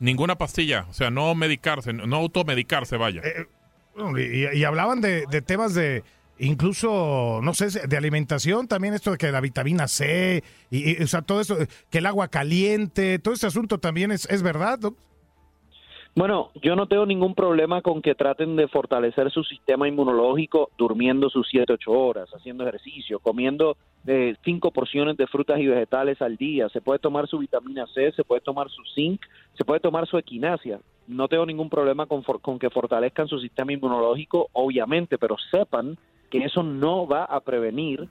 Ninguna 0.00 0.36
pastilla, 0.36 0.86
o 0.90 0.92
sea, 0.92 1.10
no 1.10 1.34
medicarse, 1.34 1.92
no 1.92 2.16
automedicarse, 2.16 2.96
vaya. 2.96 3.22
Y, 4.18 4.58
y 4.58 4.64
hablaban 4.64 5.00
de, 5.00 5.26
de 5.30 5.42
temas 5.42 5.74
de 5.74 6.02
incluso, 6.46 7.40
no 7.42 7.54
sé, 7.54 7.86
de 7.86 7.96
alimentación 7.96 8.68
también, 8.68 8.94
esto 8.94 9.12
de 9.12 9.18
que 9.18 9.32
la 9.32 9.40
vitamina 9.40 9.88
C, 9.88 10.42
y, 10.70 11.02
o 11.02 11.06
sea, 11.06 11.22
todo 11.22 11.40
eso, 11.40 11.56
que 11.90 11.98
el 11.98 12.06
agua 12.06 12.28
caliente, 12.28 13.18
todo 13.18 13.34
ese 13.34 13.46
asunto 13.46 13.78
también 13.78 14.10
es, 14.12 14.28
es 14.30 14.42
verdad, 14.42 14.78
¿no? 14.80 14.94
Bueno, 16.14 16.50
yo 16.62 16.76
no 16.76 16.86
tengo 16.88 17.06
ningún 17.06 17.34
problema 17.34 17.80
con 17.80 18.02
que 18.02 18.14
traten 18.14 18.54
de 18.54 18.68
fortalecer 18.68 19.30
su 19.30 19.42
sistema 19.44 19.88
inmunológico 19.88 20.68
durmiendo 20.76 21.30
sus 21.30 21.48
7, 21.48 21.72
8 21.72 21.90
horas, 21.90 22.28
haciendo 22.36 22.68
ejercicio, 22.68 23.18
comiendo 23.18 23.78
eh, 24.06 24.34
cinco 24.44 24.70
porciones 24.72 25.16
de 25.16 25.26
frutas 25.26 25.58
y 25.58 25.66
vegetales 25.66 26.20
al 26.20 26.36
día. 26.36 26.68
Se 26.68 26.82
puede 26.82 26.98
tomar 26.98 27.28
su 27.28 27.38
vitamina 27.38 27.86
C, 27.94 28.12
se 28.12 28.24
puede 28.24 28.42
tomar 28.42 28.68
su 28.68 28.82
zinc, 28.94 29.22
se 29.56 29.64
puede 29.64 29.80
tomar 29.80 30.06
su 30.06 30.18
equinacia. 30.18 30.80
No 31.06 31.28
tengo 31.28 31.46
ningún 31.46 31.70
problema 31.70 32.04
con, 32.04 32.22
for- 32.24 32.42
con 32.42 32.58
que 32.58 32.68
fortalezcan 32.68 33.26
su 33.26 33.38
sistema 33.40 33.72
inmunológico, 33.72 34.50
obviamente, 34.52 35.16
pero 35.16 35.36
sepan 35.50 35.96
que 36.32 36.44
eso 36.44 36.62
no 36.62 37.06
va 37.06 37.24
a 37.24 37.40
prevenir 37.40 38.08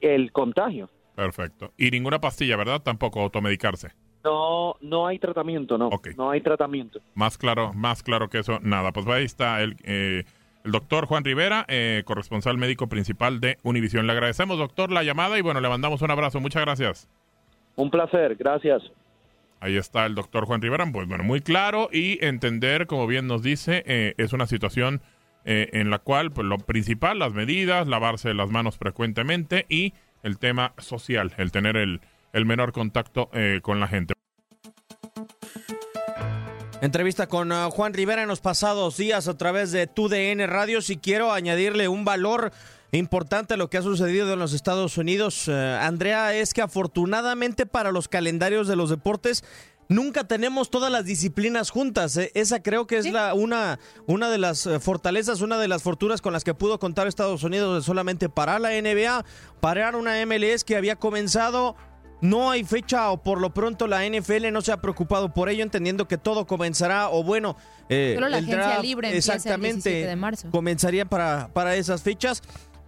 el 0.00 0.30
contagio. 0.30 0.88
perfecto. 1.16 1.72
Y 1.76 1.90
ninguna 1.90 2.20
pastilla, 2.20 2.56
¿verdad? 2.56 2.80
Tampoco 2.80 3.20
automedicarse. 3.22 3.90
No, 4.22 4.76
no 4.80 5.06
hay 5.08 5.18
tratamiento, 5.18 5.76
no. 5.76 5.90
No 6.16 6.30
hay 6.30 6.40
tratamiento. 6.40 7.00
Más 7.14 7.36
claro, 7.36 7.72
más 7.74 8.04
claro 8.04 8.28
que 8.30 8.38
eso, 8.38 8.60
nada. 8.62 8.92
Pues 8.92 9.06
ahí 9.08 9.24
está 9.24 9.60
el, 9.62 9.76
eh, 9.82 10.22
el 10.64 10.70
doctor 10.70 11.06
Juan 11.06 11.24
Rivera, 11.24 11.66
eh, 11.68 12.04
corresponsal 12.06 12.56
médico 12.56 12.86
principal 12.86 13.40
de 13.40 13.58
Univisión. 13.64 14.06
Le 14.06 14.12
agradecemos, 14.12 14.56
doctor, 14.56 14.92
la 14.92 15.02
llamada 15.02 15.36
y 15.36 15.42
bueno, 15.42 15.60
le 15.60 15.68
mandamos 15.68 16.00
un 16.02 16.10
abrazo. 16.12 16.38
Muchas 16.40 16.62
gracias. 16.62 17.08
Un 17.74 17.90
placer, 17.90 18.36
gracias. 18.36 18.82
Ahí 19.58 19.76
está 19.76 20.06
el 20.06 20.14
doctor 20.14 20.46
Juan 20.46 20.62
Rivera, 20.62 20.86
pues 20.92 21.08
bueno, 21.08 21.24
muy 21.24 21.40
claro 21.40 21.88
y 21.92 22.24
entender, 22.24 22.86
como 22.86 23.06
bien 23.06 23.26
nos 23.26 23.42
dice, 23.42 23.82
eh, 23.86 24.14
es 24.18 24.32
una 24.32 24.46
situación 24.46 25.00
eh, 25.44 25.70
en 25.72 25.90
la 25.90 25.98
cual 25.98 26.32
pues, 26.32 26.46
lo 26.46 26.58
principal, 26.58 27.18
las 27.18 27.32
medidas, 27.32 27.86
lavarse 27.86 28.34
las 28.34 28.50
manos 28.50 28.78
frecuentemente 28.78 29.66
y 29.68 29.94
el 30.22 30.38
tema 30.38 30.72
social, 30.78 31.34
el 31.36 31.52
tener 31.52 31.76
el, 31.76 32.00
el 32.32 32.46
menor 32.46 32.72
contacto 32.72 33.30
eh, 33.32 33.60
con 33.62 33.80
la 33.80 33.88
gente. 33.88 34.14
Entrevista 36.80 37.28
con 37.28 37.50
uh, 37.50 37.70
Juan 37.70 37.94
Rivera 37.94 38.22
en 38.22 38.28
los 38.28 38.40
pasados 38.40 38.98
días 38.98 39.26
a 39.26 39.38
través 39.38 39.72
de 39.72 39.86
TUDN 39.86 40.46
Radio. 40.46 40.82
Si 40.82 40.98
quiero 40.98 41.32
añadirle 41.32 41.88
un 41.88 42.04
valor 42.04 42.52
importante 42.92 43.54
a 43.54 43.56
lo 43.56 43.70
que 43.70 43.78
ha 43.78 43.82
sucedido 43.82 44.32
en 44.32 44.38
los 44.38 44.52
Estados 44.52 44.98
Unidos, 44.98 45.48
eh, 45.48 45.78
Andrea, 45.80 46.34
es 46.34 46.52
que 46.52 46.60
afortunadamente 46.60 47.64
para 47.64 47.90
los 47.90 48.08
calendarios 48.08 48.68
de 48.68 48.76
los 48.76 48.90
deportes 48.90 49.44
nunca 49.88 50.24
tenemos 50.24 50.70
todas 50.70 50.90
las 50.90 51.04
disciplinas 51.04 51.70
juntas. 51.70 52.16
eh. 52.16 52.30
Esa 52.34 52.62
creo 52.62 52.86
que 52.86 52.98
es 52.98 53.10
la 53.10 53.34
una, 53.34 53.78
una 54.06 54.30
de 54.30 54.38
las 54.38 54.66
eh, 54.66 54.80
fortalezas, 54.80 55.40
una 55.40 55.58
de 55.58 55.68
las 55.68 55.82
fortunas 55.82 56.20
con 56.22 56.32
las 56.32 56.44
que 56.44 56.54
pudo 56.54 56.78
contar 56.78 57.06
Estados 57.06 57.42
Unidos 57.42 57.84
solamente 57.84 58.28
parar 58.28 58.60
la 58.60 58.70
NBA, 58.70 59.24
parar 59.60 59.96
una 59.96 60.24
MLS 60.26 60.64
que 60.64 60.76
había 60.76 60.96
comenzado 60.96 61.76
no 62.20 62.50
hay 62.50 62.64
fecha 62.64 63.10
o 63.10 63.22
por 63.22 63.40
lo 63.40 63.52
pronto 63.52 63.86
la 63.86 64.08
NFL 64.08 64.50
no 64.50 64.62
se 64.62 64.72
ha 64.72 64.80
preocupado 64.80 65.34
por 65.34 65.50
ello, 65.50 65.62
entendiendo 65.62 66.08
que 66.08 66.16
todo 66.16 66.46
comenzará 66.46 67.10
o 67.10 67.22
bueno, 67.22 67.56
eh, 67.90 68.12
Solo 68.14 68.28
la 68.30 68.38
el 68.38 68.44
agencia 68.44 68.78
libre 68.80 69.10
el 69.10 69.16
exactamente 69.16 69.90
17 69.90 70.06
de 70.06 70.16
marzo. 70.16 70.50
comenzaría 70.50 71.04
para, 71.04 71.50
para 71.52 71.76
esas 71.76 72.02
fechas, 72.02 72.42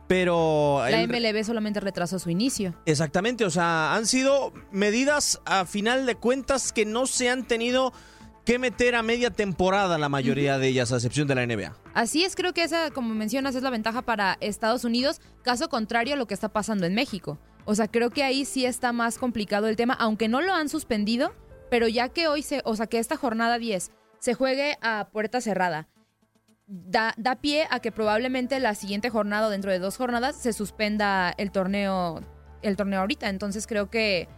pero 0.06 0.78
La 0.88 1.00
el- 1.02 1.08
MLB 1.08 1.44
solamente 1.44 1.80
retrasó 1.80 2.18
su 2.18 2.30
inicio. 2.30 2.74
exactamente, 2.86 3.44
o 3.44 3.50
sea, 3.50 3.94
han 3.94 4.06
sido 4.06 4.52
medidas 4.70 5.40
a 5.44 5.64
final 5.66 6.06
de 6.06 6.14
cuentas 6.14 6.72
que 6.72 6.84
no 6.86 7.06
se 7.06 7.28
han 7.30 7.44
tenido 7.46 7.92
que 8.44 8.58
meter 8.60 8.94
a 8.94 9.02
media 9.02 9.30
temporada 9.30 9.98
la 9.98 10.08
mayoría 10.08 10.56
de 10.58 10.68
ellas, 10.68 10.92
a 10.92 10.96
excepción 10.96 11.26
de 11.26 11.34
la 11.34 11.42
NBA. 11.46 11.74
Así 11.94 12.22
es, 12.24 12.36
creo 12.36 12.52
que 12.54 12.62
esa, 12.62 12.92
como 12.92 13.12
mencionas, 13.12 13.56
es 13.56 13.62
la 13.64 13.70
ventaja 13.70 14.02
para 14.02 14.36
Estados 14.40 14.84
Unidos, 14.84 15.20
caso 15.42 15.68
contrario 15.68 16.14
a 16.14 16.16
lo 16.16 16.26
que 16.28 16.34
está 16.34 16.48
pasando 16.48 16.86
en 16.86 16.94
México. 16.94 17.40
O 17.64 17.74
sea, 17.74 17.88
creo 17.88 18.10
que 18.10 18.22
ahí 18.22 18.44
sí 18.44 18.64
está 18.64 18.92
más 18.92 19.18
complicado 19.18 19.66
el 19.66 19.74
tema, 19.74 19.94
aunque 19.94 20.28
no 20.28 20.40
lo 20.40 20.54
han 20.54 20.68
suspendido, 20.68 21.34
pero 21.70 21.88
ya 21.88 22.08
que 22.08 22.28
hoy 22.28 22.42
se, 22.42 22.62
o 22.64 22.76
sea, 22.76 22.86
que 22.86 23.00
esta 23.00 23.16
jornada 23.16 23.58
10 23.58 23.90
se 24.20 24.34
juegue 24.34 24.78
a 24.80 25.08
puerta 25.10 25.40
cerrada, 25.40 25.88
da, 26.66 27.14
da 27.16 27.36
pie 27.36 27.66
a 27.70 27.80
que 27.80 27.92
probablemente 27.92 28.58
la 28.60 28.74
siguiente 28.74 29.10
jornada 29.10 29.48
dentro 29.48 29.70
de 29.70 29.78
dos 29.78 29.96
jornadas 29.96 30.36
se 30.36 30.52
suspenda 30.52 31.32
el 31.36 31.50
torneo, 31.50 32.20
el 32.62 32.76
torneo 32.76 33.00
ahorita. 33.00 33.28
Entonces 33.28 33.66
creo 33.66 33.90
que, 33.90 34.28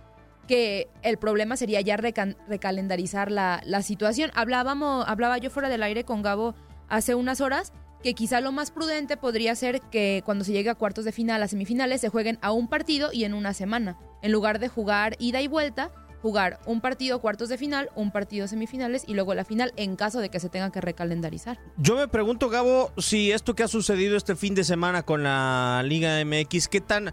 que 0.46 0.88
el 1.02 1.18
problema 1.18 1.56
sería 1.56 1.80
ya 1.80 1.96
recalendarizar 1.96 3.30
la, 3.30 3.60
la 3.64 3.82
situación. 3.82 4.30
Hablábamos, 4.34 5.06
hablaba 5.08 5.38
yo 5.38 5.50
fuera 5.50 5.68
del 5.68 5.82
aire 5.82 6.04
con 6.04 6.22
Gabo 6.22 6.54
hace 6.88 7.14
unas 7.14 7.40
horas 7.40 7.72
que 8.02 8.14
quizá 8.14 8.40
lo 8.40 8.52
más 8.52 8.70
prudente 8.70 9.16
podría 9.16 9.54
ser 9.54 9.80
que 9.80 10.22
cuando 10.24 10.44
se 10.44 10.52
llegue 10.52 10.70
a 10.70 10.76
cuartos 10.76 11.04
de 11.04 11.12
final, 11.12 11.42
a 11.42 11.48
semifinales, 11.48 12.00
se 12.00 12.08
jueguen 12.08 12.38
a 12.42 12.52
un 12.52 12.68
partido 12.68 13.10
y 13.12 13.24
en 13.24 13.34
una 13.34 13.54
semana. 13.54 13.98
En 14.22 14.30
lugar 14.30 14.60
de 14.60 14.68
jugar 14.68 15.16
ida 15.18 15.40
y 15.40 15.48
vuelta, 15.48 15.90
jugar 16.22 16.60
un 16.66 16.80
partido 16.80 17.20
cuartos 17.20 17.48
de 17.48 17.58
final, 17.58 17.90
un 17.94 18.10
partido 18.10 18.48
semifinales 18.48 19.04
y 19.06 19.14
luego 19.14 19.34
la 19.34 19.44
final 19.44 19.72
en 19.76 19.96
caso 19.96 20.20
de 20.20 20.30
que 20.30 20.40
se 20.40 20.48
tenga 20.48 20.70
que 20.70 20.80
recalendarizar. 20.80 21.58
Yo 21.76 21.96
me 21.96 22.08
pregunto, 22.08 22.48
Gabo, 22.48 22.92
si 22.98 23.32
esto 23.32 23.54
que 23.54 23.62
ha 23.62 23.68
sucedido 23.68 24.16
este 24.16 24.36
fin 24.36 24.54
de 24.54 24.64
semana 24.64 25.02
con 25.02 25.22
la 25.22 25.82
Liga 25.84 26.24
MX, 26.24 26.68
¿qué 26.68 26.80
tan 26.80 27.12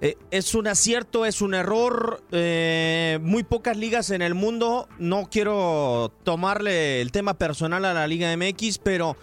eh, 0.00 0.16
es 0.30 0.54
un 0.54 0.66
acierto, 0.66 1.26
es 1.26 1.42
un 1.42 1.54
error? 1.54 2.22
Eh, 2.32 3.18
muy 3.22 3.42
pocas 3.42 3.76
ligas 3.76 4.10
en 4.10 4.22
el 4.22 4.34
mundo. 4.34 4.88
No 4.98 5.28
quiero 5.30 6.12
tomarle 6.24 7.00
el 7.00 7.12
tema 7.12 7.34
personal 7.34 7.84
a 7.84 7.92
la 7.92 8.06
Liga 8.06 8.34
MX, 8.36 8.78
pero 8.78 9.16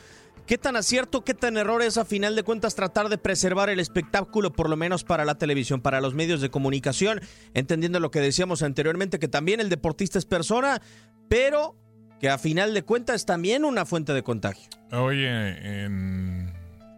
¿qué 0.48 0.58
tan 0.58 0.76
acierto, 0.76 1.24
qué 1.24 1.34
tan 1.34 1.58
error 1.58 1.82
es 1.82 1.98
a 1.98 2.06
final 2.06 2.36
de 2.36 2.44
cuentas 2.44 2.74
tratar 2.74 3.10
de 3.10 3.18
preservar 3.18 3.70
el 3.70 3.80
espectáculo, 3.80 4.54
por 4.54 4.70
lo 4.70 4.78
menos 4.78 5.04
para 5.04 5.26
la 5.26 5.36
televisión, 5.36 5.82
para 5.82 6.02
los 6.02 6.16
medios 6.16 6.42
de 6.42 6.50
comunicación? 6.50 7.22
Entendiendo 7.54 8.00
lo 8.00 8.10
que 8.10 8.22
decíamos 8.22 8.64
anteriormente, 8.64 9.20
que 9.20 9.28
también 9.28 9.60
el 9.60 9.70
deportista 9.70 10.18
es 10.18 10.26
persona, 10.26 10.82
pero 11.30 11.76
que 12.20 12.30
a 12.30 12.38
final 12.38 12.74
de 12.74 12.82
cuentas 12.82 13.18
es 13.18 13.26
también 13.26 13.66
una 13.66 13.86
fuente 13.86 14.14
de 14.14 14.24
contagio. 14.24 14.70
Oye, 14.92 15.84
en 15.84 16.54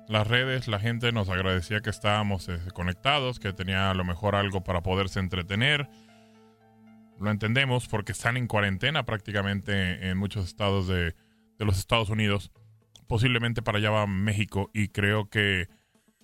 las 0.07 0.27
redes, 0.27 0.67
la 0.67 0.79
gente 0.79 1.11
nos 1.11 1.27
agradecía 1.27 1.81
que 1.81 1.89
estábamos 1.89 2.47
eh, 2.47 2.59
conectados, 2.73 3.39
que 3.39 3.51
tenía 3.51 3.89
a 3.89 3.93
lo 3.95 4.05
mejor 4.05 4.35
algo 4.35 4.63
para 4.63 4.81
poderse 4.81 5.19
entretener. 5.19 5.89
Lo 7.19 7.31
entendemos 7.31 7.87
porque 7.87 8.13
están 8.13 8.37
en 8.37 8.47
cuarentena 8.47 9.05
prácticamente 9.05 10.09
en 10.09 10.17
muchos 10.17 10.45
estados 10.45 10.87
de, 10.87 11.15
de 11.57 11.65
los 11.65 11.77
Estados 11.77 12.09
Unidos. 12.09 12.51
Posiblemente 13.09 13.63
para 13.63 13.79
allá 13.79 13.89
va 13.89 14.05
México 14.05 14.69
y 14.71 14.89
creo 14.89 15.31
que, 15.31 15.67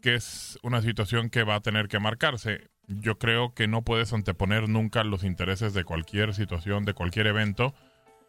que 0.03 0.13
es 0.13 0.59
una 0.61 0.83
situación 0.83 1.31
que 1.31 1.41
va 1.41 1.55
a 1.55 1.61
tener 1.61 1.87
que 1.87 1.97
marcarse. 1.97 2.69
Yo 2.85 3.17
creo 3.17 3.55
que 3.55 3.67
no 3.67 3.81
puedes 3.81 4.13
anteponer 4.13 4.69
nunca 4.69 5.03
los 5.03 5.23
intereses 5.23 5.73
de 5.73 5.83
cualquier 5.83 6.35
situación, 6.35 6.85
de 6.85 6.93
cualquier 6.93 7.25
evento, 7.25 7.73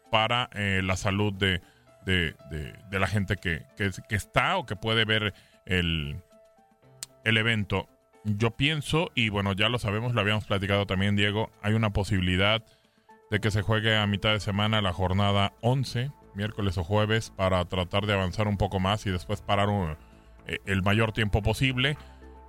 para 0.09 0.49
eh, 0.53 0.81
la 0.83 0.97
salud 0.97 1.33
de, 1.33 1.61
de, 2.07 2.33
de, 2.49 2.99
la 2.99 3.05
gente 3.05 3.35
que, 3.35 3.61
que, 3.77 3.91
que, 4.09 4.15
está 4.15 4.57
o 4.57 4.65
que 4.65 4.75
puede 4.75 5.05
ver 5.05 5.35
el, 5.67 6.19
el 7.23 7.37
evento. 7.37 7.87
Yo 8.23 8.57
pienso, 8.57 9.11
y 9.13 9.29
bueno, 9.29 9.53
ya 9.53 9.69
lo 9.69 9.77
sabemos, 9.77 10.15
lo 10.15 10.21
habíamos 10.21 10.45
platicado 10.45 10.87
también, 10.87 11.15
Diego, 11.15 11.51
hay 11.61 11.75
una 11.75 11.91
posibilidad 11.91 12.65
de 13.29 13.39
que 13.39 13.51
se 13.51 13.61
juegue 13.61 13.95
a 13.95 14.07
mitad 14.07 14.31
de 14.31 14.39
semana 14.39 14.81
la 14.81 14.93
jornada 14.93 15.53
11, 15.61 16.11
miércoles 16.37 16.77
o 16.77 16.83
jueves, 16.83 17.31
para 17.35 17.65
tratar 17.65 18.05
de 18.05 18.13
avanzar 18.13 18.47
un 18.47 18.57
poco 18.57 18.79
más 18.79 19.05
y 19.05 19.11
después 19.11 19.41
parar 19.41 19.67
un, 19.67 19.97
eh, 20.45 20.59
el 20.65 20.83
mayor 20.83 21.11
tiempo 21.11 21.41
posible. 21.41 21.97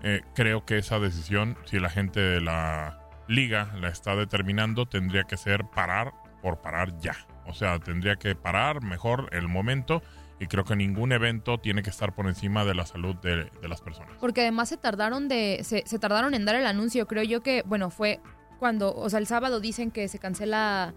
Eh, 0.04 0.22
creo 0.34 0.64
que 0.64 0.78
esa 0.78 1.00
decisión, 1.00 1.56
si 1.64 1.80
la 1.80 1.90
gente 1.90 2.20
de 2.20 2.40
la 2.40 3.00
liga 3.26 3.74
la 3.80 3.88
está 3.88 4.14
determinando, 4.14 4.86
tendría 4.86 5.24
que 5.24 5.36
ser 5.36 5.64
parar 5.74 6.12
por 6.40 6.60
parar 6.60 6.96
ya. 7.00 7.16
O 7.46 7.54
sea, 7.54 7.78
tendría 7.80 8.16
que 8.16 8.36
parar 8.36 8.82
mejor 8.82 9.28
el 9.32 9.48
momento 9.48 10.02
y 10.38 10.46
creo 10.46 10.64
que 10.64 10.76
ningún 10.76 11.12
evento 11.12 11.58
tiene 11.58 11.82
que 11.82 11.90
estar 11.90 12.14
por 12.14 12.26
encima 12.26 12.64
de 12.64 12.74
la 12.74 12.86
salud 12.86 13.16
de, 13.16 13.50
las 13.66 13.80
personas. 13.80 14.12
Porque 14.20 14.42
además 14.42 14.68
se 14.68 14.76
tardaron 14.76 15.28
de 15.28 15.60
se, 15.64 15.82
se, 15.84 15.98
tardaron 15.98 16.34
en 16.34 16.44
dar 16.44 16.54
el 16.54 16.66
anuncio, 16.66 17.08
creo 17.08 17.24
yo 17.24 17.42
que, 17.42 17.62
bueno, 17.66 17.90
fue 17.90 18.20
cuando, 18.58 18.94
o 18.94 19.08
sea, 19.10 19.18
el 19.18 19.26
sábado 19.26 19.60
dicen 19.60 19.90
que 19.90 20.08
se 20.08 20.18
cancela 20.18 20.94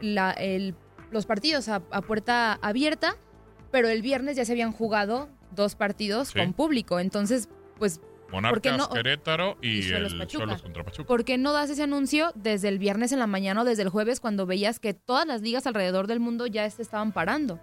la, 0.00 0.32
el, 0.32 0.74
los 1.14 1.24
partidos 1.24 1.68
a, 1.68 1.76
a, 1.90 2.02
puerta 2.02 2.58
abierta, 2.60 3.16
pero 3.70 3.88
el 3.88 4.02
viernes 4.02 4.36
ya 4.36 4.44
se 4.44 4.52
habían 4.52 4.72
jugado 4.72 5.30
dos 5.52 5.76
partidos 5.76 6.28
sí. 6.28 6.38
con 6.38 6.52
público, 6.52 7.00
entonces, 7.00 7.48
pues 7.78 8.00
Monarcas, 8.30 8.76
no, 8.76 8.88
Querétaro 8.88 9.56
y, 9.62 9.80
y 9.80 9.92
el 9.92 10.26
Cholos 10.26 10.60
contra 10.60 10.84
Pachuca. 10.84 11.06
¿Por 11.06 11.24
qué 11.24 11.38
no 11.38 11.52
das 11.52 11.70
ese 11.70 11.84
anuncio 11.84 12.32
desde 12.34 12.68
el 12.68 12.78
viernes 12.78 13.12
en 13.12 13.20
la 13.20 13.28
mañana 13.28 13.62
o 13.62 13.64
desde 13.64 13.82
el 13.82 13.90
jueves 13.90 14.18
cuando 14.18 14.44
veías 14.44 14.80
que 14.80 14.92
todas 14.92 15.26
las 15.26 15.40
ligas 15.40 15.66
alrededor 15.66 16.08
del 16.08 16.18
mundo 16.18 16.46
ya 16.46 16.68
se 16.68 16.82
estaban 16.82 17.12
parando? 17.12 17.60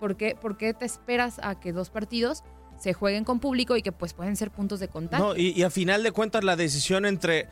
¿Por 0.00 0.16
qué, 0.16 0.34
¿Por 0.34 0.56
qué 0.56 0.72
te 0.72 0.86
esperas 0.86 1.38
a 1.42 1.60
que 1.60 1.72
dos 1.72 1.90
partidos 1.90 2.42
se 2.78 2.94
jueguen 2.94 3.24
con 3.24 3.38
público 3.38 3.76
y 3.76 3.82
que 3.82 3.92
pues 3.92 4.14
pueden 4.14 4.36
ser 4.36 4.50
puntos 4.50 4.80
de 4.80 4.88
contacto? 4.88 5.34
No, 5.34 5.36
y, 5.36 5.50
y 5.50 5.62
a 5.62 5.70
final 5.70 6.02
de 6.02 6.12
cuentas 6.12 6.42
la 6.42 6.56
decisión 6.56 7.04
entre 7.04 7.48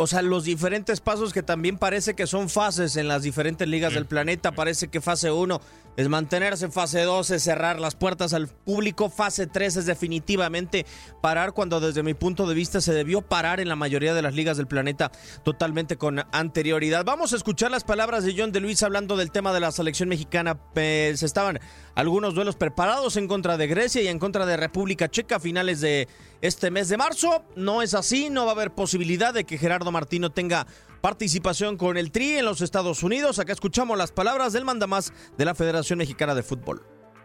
o 0.00 0.06
sea, 0.06 0.22
los 0.22 0.44
diferentes 0.44 0.98
pasos 0.98 1.34
que 1.34 1.42
también 1.42 1.76
parece 1.76 2.14
que 2.14 2.26
son 2.26 2.48
fases 2.48 2.96
en 2.96 3.06
las 3.06 3.22
diferentes 3.22 3.68
ligas 3.68 3.92
del 3.92 4.06
planeta. 4.06 4.52
Parece 4.52 4.88
que 4.88 5.02
fase 5.02 5.30
1 5.30 5.60
es 5.96 6.08
mantenerse, 6.08 6.70
fase 6.70 7.02
2 7.02 7.30
es 7.30 7.42
cerrar 7.42 7.80
las 7.80 7.94
puertas 7.94 8.32
al 8.32 8.48
público, 8.48 9.10
fase 9.10 9.46
3 9.46 9.76
es 9.76 9.86
definitivamente 9.86 10.86
parar 11.20 11.52
cuando 11.52 11.80
desde 11.80 12.02
mi 12.02 12.14
punto 12.14 12.46
de 12.46 12.54
vista 12.54 12.80
se 12.80 12.92
debió 12.92 13.22
parar 13.22 13.60
en 13.60 13.68
la 13.68 13.76
mayoría 13.76 14.14
de 14.14 14.22
las 14.22 14.34
ligas 14.34 14.56
del 14.56 14.66
planeta 14.66 15.10
totalmente 15.42 15.96
con 15.96 16.24
anterioridad. 16.32 17.04
Vamos 17.04 17.32
a 17.32 17.36
escuchar 17.36 17.70
las 17.70 17.84
palabras 17.84 18.24
de 18.24 18.34
John 18.36 18.52
de 18.52 18.60
Luis 18.60 18.82
hablando 18.82 19.16
del 19.16 19.30
tema 19.30 19.52
de 19.52 19.60
la 19.60 19.72
selección 19.72 20.08
mexicana. 20.08 20.54
Pues 20.54 21.22
estaban 21.22 21.60
algunos 21.94 22.34
duelos 22.34 22.56
preparados 22.56 23.16
en 23.16 23.28
contra 23.28 23.56
de 23.56 23.66
Grecia 23.66 24.02
y 24.02 24.08
en 24.08 24.18
contra 24.18 24.46
de 24.46 24.56
República 24.56 25.08
Checa 25.08 25.36
a 25.36 25.40
finales 25.40 25.80
de 25.80 26.08
este 26.40 26.70
mes 26.70 26.88
de 26.88 26.96
marzo. 26.96 27.44
No 27.56 27.82
es 27.82 27.94
así, 27.94 28.30
no 28.30 28.44
va 28.44 28.52
a 28.52 28.54
haber 28.54 28.72
posibilidad 28.72 29.34
de 29.34 29.44
que 29.44 29.58
Gerardo 29.58 29.92
Martino 29.92 30.30
tenga 30.30 30.66
participación 31.00 31.76
con 31.76 31.96
el 31.96 32.10
Tri 32.10 32.32
en 32.32 32.44
los 32.44 32.60
Estados 32.60 33.02
Unidos. 33.02 33.38
Acá 33.38 33.52
escuchamos 33.52 33.96
las 33.96 34.12
palabras 34.12 34.52
del 34.52 34.64
mandamás 34.64 35.12
de 35.36 35.44
la 35.44 35.54
Federación 35.54 35.98
Mexicana 35.98 36.34
de 36.34 36.42
Fútbol. 36.42 36.82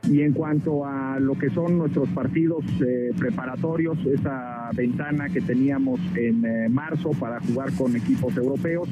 Y 0.09 0.21
en 0.21 0.33
cuanto 0.33 0.85
a 0.85 1.19
lo 1.19 1.33
que 1.33 1.49
son 1.49 1.79
nuestros 1.79 2.07
partidos 2.09 2.63
eh, 2.79 3.11
preparatorios, 3.17 3.97
esa 4.05 4.69
ventana 4.75 5.29
que 5.29 5.41
teníamos 5.41 5.99
en 6.15 6.45
eh, 6.45 6.69
marzo 6.69 7.09
para 7.19 7.39
jugar 7.41 7.73
con 7.73 7.95
equipos 7.95 8.35
europeos, 8.37 8.87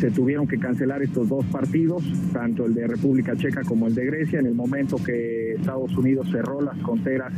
se 0.00 0.10
tuvieron 0.10 0.46
que 0.46 0.58
cancelar 0.58 1.02
estos 1.02 1.28
dos 1.28 1.44
partidos, 1.46 2.02
tanto 2.32 2.66
el 2.66 2.74
de 2.74 2.86
República 2.86 3.34
Checa 3.36 3.62
como 3.62 3.86
el 3.86 3.94
de 3.94 4.04
Grecia, 4.04 4.40
en 4.40 4.46
el 4.46 4.54
momento 4.54 4.96
que 4.96 5.54
Estados 5.54 5.96
Unidos 5.96 6.28
cerró 6.30 6.60
las 6.60 6.76
fronteras 6.78 7.32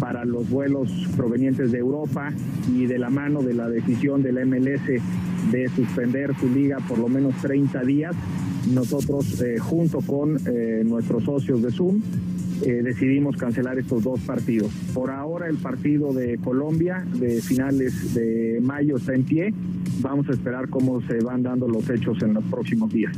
para 0.00 0.24
los 0.24 0.48
vuelos 0.48 0.90
provenientes 1.16 1.70
de 1.70 1.78
Europa 1.78 2.32
y 2.74 2.86
de 2.86 2.98
la 2.98 3.10
mano 3.10 3.42
de 3.42 3.52
la 3.52 3.68
decisión 3.68 4.22
del 4.22 4.44
MLS 4.46 5.02
de 5.50 5.68
suspender 5.68 6.34
su 6.38 6.48
liga 6.48 6.78
por 6.88 6.98
lo 6.98 7.08
menos 7.08 7.34
30 7.42 7.82
días, 7.82 8.14
nosotros 8.72 9.40
eh, 9.40 9.58
junto 9.58 10.00
con 10.00 10.36
eh, 10.46 10.82
nuestros 10.84 11.24
socios 11.24 11.62
de 11.62 11.70
Zoom 11.70 12.00
eh, 12.62 12.82
decidimos 12.82 13.36
cancelar 13.36 13.78
estos 13.78 14.02
dos 14.02 14.20
partidos. 14.20 14.70
Por 14.92 15.10
ahora 15.10 15.48
el 15.48 15.56
partido 15.56 16.12
de 16.12 16.36
Colombia 16.38 17.04
de 17.14 17.40
finales 17.40 18.14
de 18.14 18.60
mayo 18.62 18.96
está 18.96 19.14
en 19.14 19.24
pie. 19.24 19.54
Vamos 20.00 20.28
a 20.28 20.32
esperar 20.32 20.68
cómo 20.68 21.00
se 21.02 21.18
van 21.24 21.42
dando 21.42 21.66
los 21.66 21.88
hechos 21.88 22.22
en 22.22 22.34
los 22.34 22.44
próximos 22.44 22.92
días. 22.92 23.16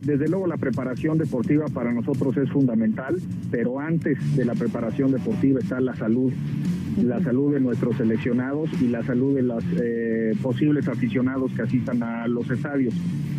Desde 0.00 0.28
luego 0.28 0.46
la 0.46 0.56
preparación 0.56 1.18
deportiva 1.18 1.66
para 1.66 1.92
nosotros 1.92 2.34
es 2.38 2.50
fundamental, 2.50 3.20
pero 3.50 3.78
antes 3.78 4.18
de 4.34 4.46
la 4.46 4.54
preparación 4.54 5.12
deportiva 5.12 5.60
está 5.60 5.78
la 5.78 5.94
salud, 5.94 6.32
la 7.02 7.20
salud 7.22 7.54
de 7.54 7.60
nuestros 7.60 7.96
seleccionados 7.96 8.70
y 8.80 8.88
la 8.88 9.02
salud 9.02 9.34
de 9.34 9.42
los 9.42 9.64
eh, 9.80 10.32
posibles 10.42 10.88
aficionados 10.88 11.52
que 11.52 11.62
asistan 11.62 12.02
a 12.02 12.26
los 12.28 12.50
estadios. 12.50 12.94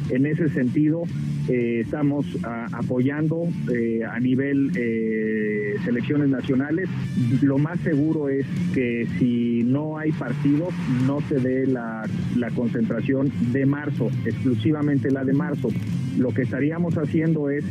En 0.10 0.26
ese 0.26 0.50
sentido, 0.50 1.04
eh, 1.48 1.82
estamos 1.82 2.26
a, 2.44 2.66
apoyando 2.72 3.48
eh, 3.74 4.02
a 4.04 4.20
nivel 4.20 4.72
eh, 4.76 5.76
selecciones 5.84 6.30
nacionales. 6.30 6.90
Lo 7.42 7.58
más 7.58 7.80
seguro 7.80 8.30
es 8.30 8.46
que 8.74 9.08
si 9.18 9.64
no 9.64 9.98
hay 9.98 10.12
partidos, 10.12 10.74
no 11.08 11.22
se 11.22 11.36
dé 11.36 11.66
la, 11.66 12.04
la 12.38 12.50
concentración 12.52 13.32
de 13.52 13.66
marzo, 13.66 14.10
exclusivamente 14.26 15.10
la 15.12 15.24
de 15.24 15.34
marzo. 15.34 15.70
Lo 16.18 16.30
que 16.30 16.44
estaríamos 16.44 16.98
haciendo 16.98 17.50
es 17.50 17.64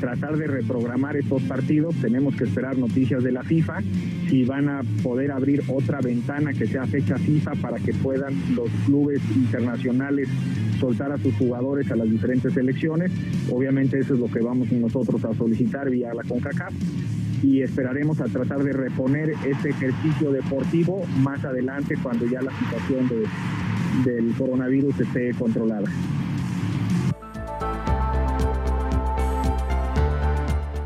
tratar 0.00 0.36
de 0.36 0.46
reprogramar 0.46 1.16
estos 1.16 1.42
partidos. 1.42 1.94
Tenemos 1.96 2.34
que 2.34 2.44
esperar 2.44 2.76
noticias 2.76 3.22
de 3.22 3.32
la 3.32 3.42
FIFA 3.42 3.80
si 4.28 4.44
van 4.44 4.68
a 4.68 4.82
poder 5.02 5.30
abrir 5.30 5.62
otra 5.68 6.00
ventana 6.00 6.52
que 6.52 6.66
sea 6.66 6.86
fecha 6.86 7.16
FIFA 7.18 7.52
para 7.56 7.78
que 7.78 7.92
puedan 7.92 8.34
los 8.54 8.68
clubes 8.86 9.20
internacionales 9.36 10.28
soltar 10.80 11.12
a 11.12 11.18
sus 11.18 11.34
jugadores 11.34 11.90
a 11.90 11.96
las 11.96 12.10
diferentes 12.10 12.54
selecciones. 12.54 13.12
Obviamente 13.50 13.98
eso 13.98 14.14
es 14.14 14.20
lo 14.20 14.26
que 14.26 14.40
vamos 14.40 14.72
nosotros 14.72 15.24
a 15.24 15.34
solicitar 15.34 15.88
vía 15.90 16.12
la 16.14 16.24
CONCACAF 16.24 16.72
y 17.42 17.60
esperaremos 17.62 18.20
a 18.20 18.24
tratar 18.24 18.62
de 18.62 18.72
reponer 18.72 19.34
este 19.46 19.70
ejercicio 19.70 20.32
deportivo 20.32 21.04
más 21.22 21.44
adelante 21.44 21.96
cuando 22.02 22.26
ya 22.26 22.40
la 22.40 22.52
situación 22.58 23.08
de, 23.08 24.10
del 24.10 24.32
coronavirus 24.34 25.00
esté 25.00 25.32
controlada. 25.34 25.88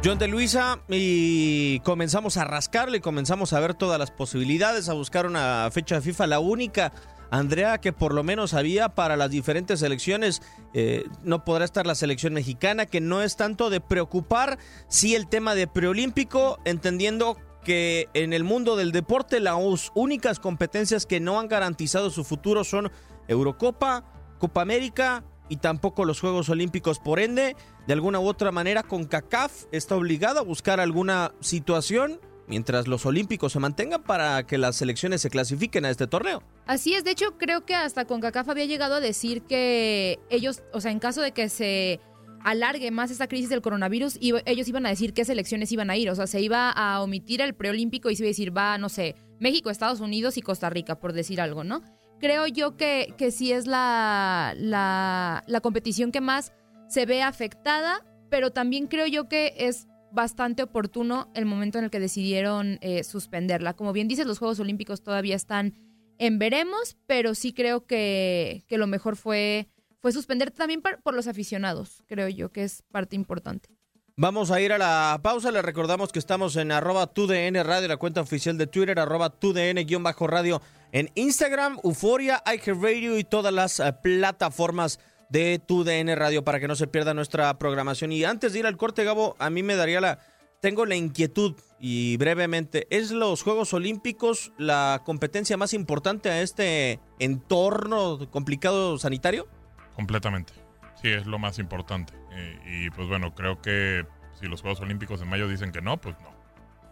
John 0.07 0.19
de 0.19 0.29
Luisa 0.29 0.79
y 0.88 1.81
comenzamos 1.81 2.37
a 2.37 2.45
rascarle, 2.45 3.01
comenzamos 3.01 3.53
a 3.53 3.59
ver 3.59 3.75
todas 3.75 3.99
las 3.99 4.12
posibilidades, 4.12 4.88
a 4.88 4.92
buscar 4.92 5.27
una 5.27 5.69
fecha 5.73 5.97
de 5.97 6.01
FIFA, 6.01 6.29
la 6.29 6.38
única 6.38 6.92
Andrea, 7.33 7.79
que 7.79 7.92
por 7.92 8.14
lo 8.14 8.23
menos 8.23 8.55
había 8.55 8.90
para 8.90 9.16
las 9.16 9.33
diferentes 9.33 9.81
selecciones, 9.81 10.42
eh, 10.75 11.07
no 11.25 11.45
podrá 11.45 11.64
estar 11.64 11.88
la 11.88 11.97
selección 11.97 12.35
mexicana, 12.35 12.87
que 12.87 13.01
no 13.01 13.21
es 13.21 13.35
tanto 13.35 13.69
de 13.69 13.81
preocupar, 13.81 14.59
sí 14.87 15.16
el 15.16 15.27
tema 15.27 15.57
de 15.57 15.66
preolímpico, 15.66 16.61
entendiendo 16.64 17.37
que 17.64 18.09
en 18.14 18.33
el 18.33 18.45
mundo 18.45 18.77
del 18.77 18.92
deporte 18.92 19.40
las 19.40 19.57
únicas 19.97 20.38
competencias 20.38 21.05
que 21.05 21.19
no 21.19 21.40
han 21.40 21.49
garantizado 21.49 22.11
su 22.11 22.23
futuro 22.23 22.62
son 22.62 22.92
Eurocopa, 23.27 24.05
Copa 24.38 24.62
América 24.62 25.25
y 25.48 25.56
tampoco 25.56 26.04
los 26.04 26.20
Juegos 26.20 26.48
Olímpicos. 26.48 26.98
Por 26.98 27.20
ende, 27.20 27.56
de 27.87 27.92
alguna 27.92 28.20
u 28.20 28.26
otra 28.26 28.52
manera, 28.52 28.82
CONCACAF 28.82 29.64
está 29.72 29.96
obligado 29.96 30.40
a 30.40 30.42
buscar 30.42 30.80
alguna 30.80 31.32
situación 31.40 32.20
mientras 32.48 32.87
los 32.87 33.04
olímpicos 33.06 33.52
se 33.52 33.59
mantengan 33.59 34.02
para 34.02 34.46
que 34.46 34.59
las 34.59 34.76
selecciones 34.76 35.20
se 35.20 35.30
clasifiquen 35.30 35.85
a 35.85 35.90
este 35.90 36.06
torneo. 36.06 36.42
Así 36.66 36.94
es, 36.94 37.04
de 37.04 37.11
hecho 37.11 37.37
creo 37.38 37.64
que 37.64 37.74
hasta 37.74 38.04
CONCACAF 38.04 38.48
había 38.48 38.66
llegado 38.66 38.94
a 38.94 39.00
decir 39.00 39.42
que 39.42 40.20
ellos, 40.30 40.62
o 40.72 40.80
sea, 40.80 40.90
en 40.92 40.98
caso 40.98 41.22
de 41.22 41.32
que 41.32 41.48
se 41.48 42.00
alargue 42.44 42.90
más 42.92 43.11
esta 43.11 43.26
crisis 43.26 43.48
del 43.48 43.62
coronavirus, 43.62 44.18
ellos 44.20 44.68
iban 44.68 44.87
a 44.87 44.90
decir 44.90 45.12
qué 45.12 45.24
selecciones 45.24 45.72
iban 45.72 45.90
a 45.90 45.96
ir, 45.96 46.09
o 46.11 46.14
sea, 46.14 46.28
se 46.28 46.40
iba 46.40 46.70
a 46.70 47.02
omitir 47.02 47.40
el 47.40 47.54
preolímpico 47.54 48.11
y 48.11 48.16
se 48.16 48.22
iba 48.22 48.28
a 48.28 48.30
decir, 48.30 48.56
va, 48.56 48.78
no 48.78 48.88
sé, 48.88 49.16
México, 49.40 49.68
Estados 49.68 50.00
Unidos 50.00 50.37
y 50.37 50.42
Costa 50.42 50.70
Rica, 50.70 51.00
por 51.00 51.12
decir 51.12 51.40
algo, 51.40 51.64
¿no? 51.64 51.82
Creo 52.18 52.46
yo 52.46 52.76
que, 52.76 53.14
que 53.18 53.31
sí 53.31 53.52
es 53.52 53.66
la, 53.66 54.55
la, 54.57 55.44
la 55.46 55.61
competición 55.61 56.12
que 56.12 56.20
más 56.20 56.52
se 56.88 57.07
ve 57.07 57.22
afectada, 57.22 58.05
pero 58.31 58.52
también 58.52 58.87
creo 58.87 59.07
yo 59.07 59.29
que 59.29 59.55
es 59.59 59.87
bastante 60.12 60.62
oportuno 60.62 61.31
el 61.35 61.44
momento 61.44 61.79
en 61.79 61.85
el 61.85 61.90
que 61.90 62.00
decidieron 62.00 62.79
eh, 62.81 63.05
suspenderla. 63.05 63.74
Como 63.74 63.92
bien 63.92 64.09
dices, 64.09 64.26
los 64.26 64.38
Juegos 64.38 64.61
Olímpicos 64.61 65.02
todavía 65.02 65.37
están 65.37 65.74
en 66.18 66.38
veremos, 66.38 66.96
pero 67.07 67.35
sí 67.35 67.52
creo 67.52 67.85
que, 67.87 68.64
que 68.66 68.79
lo 68.79 68.87
mejor 68.87 69.16
fue, 69.16 69.68
fue 70.00 70.12
suspender 70.12 70.50
también 70.50 70.81
por 70.81 71.14
los 71.14 71.26
aficionados, 71.26 72.02
creo 72.07 72.29
yo, 72.29 72.50
que 72.50 72.64
es 72.64 72.83
parte 72.90 73.16
importante. 73.16 73.76
Vamos 74.18 74.50
a 74.50 74.62
ir 74.62 74.72
a 74.72 74.79
la 74.79 75.20
pausa. 75.22 75.52
Le 75.52 75.61
recordamos 75.61 76.11
que 76.11 76.18
estamos 76.18 76.57
en 76.57 76.72
arroba 76.72 77.12
Radio, 77.14 77.87
la 77.87 77.98
cuenta 77.98 78.22
oficial 78.22 78.57
de 78.57 78.66
Twitter, 78.66 78.98
arroba 78.98 79.29
TUDN-radio 79.29 80.62
en 80.92 81.11
Instagram, 81.14 81.79
Euforia, 81.85 82.42
Radio 82.44 83.18
y 83.18 83.25
todas 83.25 83.53
las 83.53 83.81
eh, 83.81 83.92
plataformas 84.03 85.01
de 85.29 85.59
TUDN 85.59 86.16
Radio 86.16 86.44
para 86.44 86.61
que 86.61 86.68
no 86.68 86.77
se 86.77 86.87
pierda 86.87 87.14
nuestra 87.14 87.59
programación. 87.59 88.12
Y 88.12 88.25
antes 88.25 88.53
de 88.53 88.61
ir 88.61 88.66
al 88.66 88.77
corte, 88.77 89.05
Gabo, 89.05 89.37
a 89.38 89.51
mí 89.51 89.62
me 89.62 89.77
daría 89.77 90.01
la... 90.01 90.18
Tengo 90.61 90.87
la 90.87 90.96
inquietud 90.96 91.55
y 91.79 92.16
brevemente, 92.16 92.87
¿es 92.90 93.11
los 93.11 93.42
Juegos 93.42 93.75
Olímpicos 93.75 94.53
la 94.57 95.03
competencia 95.05 95.59
más 95.59 95.75
importante 95.75 96.31
a 96.31 96.40
este 96.40 96.99
entorno 97.18 98.31
complicado 98.31 98.99
sanitario? 98.99 99.46
Completamente. 99.94 100.55
Sí, 101.01 101.09
es 101.09 101.27
lo 101.27 101.38
más 101.38 101.59
importante. 101.59 102.14
Eh, 102.33 102.59
y 102.64 102.90
pues 102.90 103.07
bueno, 103.07 103.35
creo 103.35 103.61
que 103.61 104.07
si 104.40 104.46
los 104.46 104.62
Juegos 104.62 104.81
Olímpicos 104.81 105.20
en 105.20 105.29
mayo 105.29 105.46
dicen 105.46 105.72
que 105.72 105.83
no, 105.83 106.01
pues 106.01 106.16
no. 106.20 106.36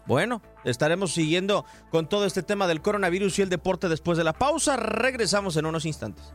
Bueno, 0.06 0.42
estaremos 0.64 1.12
siguiendo 1.12 1.64
con 1.90 2.08
todo 2.08 2.26
este 2.26 2.42
tema 2.42 2.66
del 2.66 2.82
coronavirus 2.82 3.38
y 3.38 3.42
el 3.42 3.48
deporte 3.48 3.88
después 3.88 4.18
de 4.18 4.24
la 4.24 4.32
pausa. 4.32 4.76
Regresamos 4.76 5.56
en 5.56 5.66
unos 5.66 5.86
instantes. 5.86 6.34